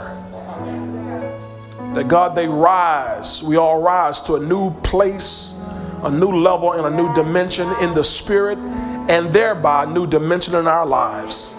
That 1.94 2.06
God, 2.08 2.34
they 2.36 2.46
rise, 2.46 3.42
we 3.42 3.56
all 3.56 3.82
rise 3.82 4.20
to 4.22 4.34
a 4.34 4.40
new 4.40 4.70
place, 4.82 5.60
a 6.02 6.10
new 6.10 6.30
level, 6.30 6.72
and 6.72 6.86
a 6.86 6.90
new 6.90 7.12
dimension 7.14 7.68
in 7.82 7.94
the 7.94 8.04
spirit, 8.04 8.58
and 8.58 9.32
thereby 9.32 9.84
a 9.84 9.86
new 9.86 10.06
dimension 10.06 10.54
in 10.54 10.66
our 10.68 10.86
lives. 10.86 11.56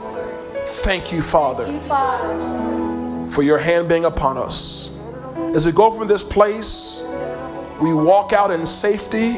Thank 0.84 1.12
you, 1.12 1.22
Father, 1.22 1.66
for 3.30 3.44
your 3.44 3.58
hand 3.58 3.90
being 3.90 4.06
upon 4.06 4.38
us. 4.38 4.98
As 5.54 5.66
we 5.66 5.74
go 5.74 5.92
from 5.92 6.08
this 6.08 6.24
place, 6.24 7.04
we 7.82 7.94
walk 7.94 8.32
out 8.32 8.52
in 8.52 8.66
safety. 8.66 9.34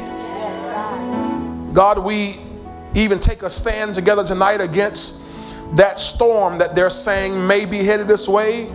God, 1.73 1.97
we 1.97 2.37
even 2.93 3.19
take 3.19 3.41
a 3.41 3.49
stand 3.49 3.95
together 3.95 4.23
tonight 4.23 4.61
against 4.61 5.21
that 5.75 5.97
storm 5.97 6.59
that 6.59 6.75
they're 6.75 6.91
saying 6.91 7.47
may 7.47 7.65
be 7.65 7.79
headed 7.79 8.07
this 8.07 8.27
way. 8.27 8.69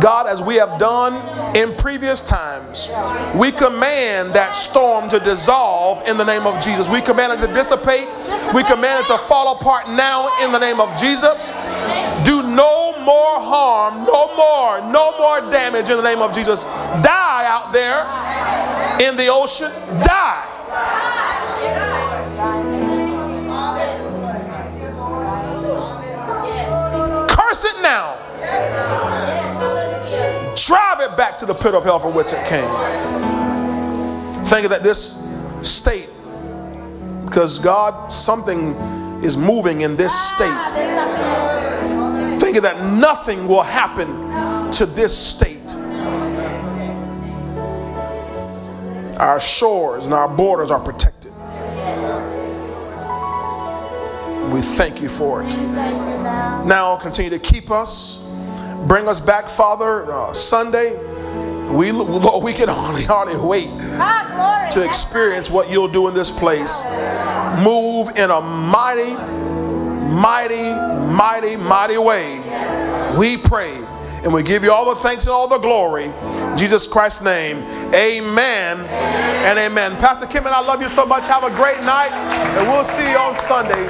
God, 0.00 0.26
as 0.26 0.42
we 0.42 0.56
have 0.56 0.78
done 0.78 1.14
in 1.56 1.74
previous 1.76 2.20
times, 2.20 2.90
we 3.38 3.52
command 3.52 4.32
that 4.32 4.52
storm 4.52 5.08
to 5.10 5.20
dissolve 5.20 6.06
in 6.08 6.16
the 6.16 6.24
name 6.24 6.46
of 6.46 6.62
Jesus. 6.62 6.88
We 6.88 7.00
command 7.00 7.32
it 7.32 7.46
to 7.46 7.52
dissipate. 7.54 8.08
We 8.54 8.64
command 8.64 9.04
it 9.04 9.06
to 9.08 9.18
fall 9.18 9.56
apart 9.56 9.88
now 9.88 10.28
in 10.44 10.52
the 10.52 10.58
name 10.58 10.80
of 10.80 10.98
Jesus. 10.98 11.50
Do 12.24 12.42
no 12.42 12.98
more 13.04 13.38
harm, 13.38 14.04
no 14.04 14.34
more, 14.36 14.80
no 14.92 15.16
more 15.18 15.40
damage 15.50 15.90
in 15.90 15.96
the 15.96 16.02
name 16.02 16.20
of 16.20 16.34
Jesus. 16.34 16.64
Die 16.64 17.44
out 17.46 17.72
there 17.72 18.02
in 19.00 19.16
the 19.16 19.28
ocean. 19.28 19.70
Die. 20.02 20.50
Curse 27.28 27.64
it 27.64 27.82
now. 27.82 28.23
Drive 30.66 31.00
it 31.00 31.14
back 31.14 31.36
to 31.38 31.46
the 31.46 31.54
pit 31.54 31.74
of 31.74 31.84
hell 31.84 31.98
from 31.98 32.14
which 32.14 32.32
it 32.32 32.42
came. 32.46 32.66
Thank 34.46 34.62
you 34.62 34.68
that 34.70 34.82
this 34.82 35.30
state, 35.60 36.08
because 37.26 37.58
God, 37.58 38.08
something 38.10 38.74
is 39.22 39.36
moving 39.36 39.82
in 39.82 39.94
this 39.96 40.14
state. 40.30 40.54
Thank 42.40 42.54
you 42.54 42.62
that 42.62 42.82
nothing 42.94 43.46
will 43.46 43.62
happen 43.62 44.70
to 44.72 44.86
this 44.86 45.14
state. 45.16 45.74
Our 49.18 49.38
shores 49.38 50.06
and 50.06 50.14
our 50.14 50.28
borders 50.28 50.70
are 50.70 50.80
protected. 50.80 51.32
We 54.50 54.62
thank 54.62 55.02
you 55.02 55.10
for 55.10 55.42
it. 55.42 55.54
Now 56.64 56.96
continue 56.96 57.30
to 57.30 57.38
keep 57.38 57.70
us. 57.70 58.23
Bring 58.86 59.08
us 59.08 59.18
back, 59.18 59.48
Father, 59.48 60.10
uh, 60.12 60.32
Sunday. 60.34 60.96
We, 61.72 61.90
Lord, 61.90 62.44
we 62.44 62.52
can 62.52 62.68
hardly, 62.68 63.04
hardly 63.04 63.36
wait 63.36 63.70
to 64.72 64.84
experience 64.84 65.50
what 65.50 65.70
you'll 65.70 65.88
do 65.88 66.08
in 66.08 66.14
this 66.14 66.30
place. 66.30 66.84
Move 67.62 68.10
in 68.16 68.30
a 68.30 68.40
mighty, 68.40 69.14
mighty, 70.12 70.74
mighty, 71.12 71.56
mighty 71.56 71.98
way. 71.98 72.38
We 73.16 73.38
pray 73.38 73.74
and 74.24 74.32
we 74.32 74.42
give 74.42 74.64
you 74.64 74.72
all 74.72 74.94
the 74.94 75.00
thanks 75.00 75.24
and 75.24 75.32
all 75.32 75.48
the 75.48 75.58
glory. 75.58 76.04
In 76.04 76.58
Jesus 76.58 76.86
Christ's 76.86 77.22
name, 77.22 77.58
amen 77.94 78.80
and 78.80 79.58
amen. 79.58 79.96
Pastor 79.96 80.26
Kim 80.26 80.46
and 80.46 80.54
I 80.54 80.60
love 80.60 80.80
you 80.80 80.88
so 80.88 81.04
much. 81.04 81.26
Have 81.26 81.44
a 81.44 81.50
great 81.50 81.80
night, 81.80 82.10
and 82.10 82.68
we'll 82.68 82.84
see 82.84 83.10
you 83.10 83.18
on 83.18 83.34
Sunday. 83.34 83.84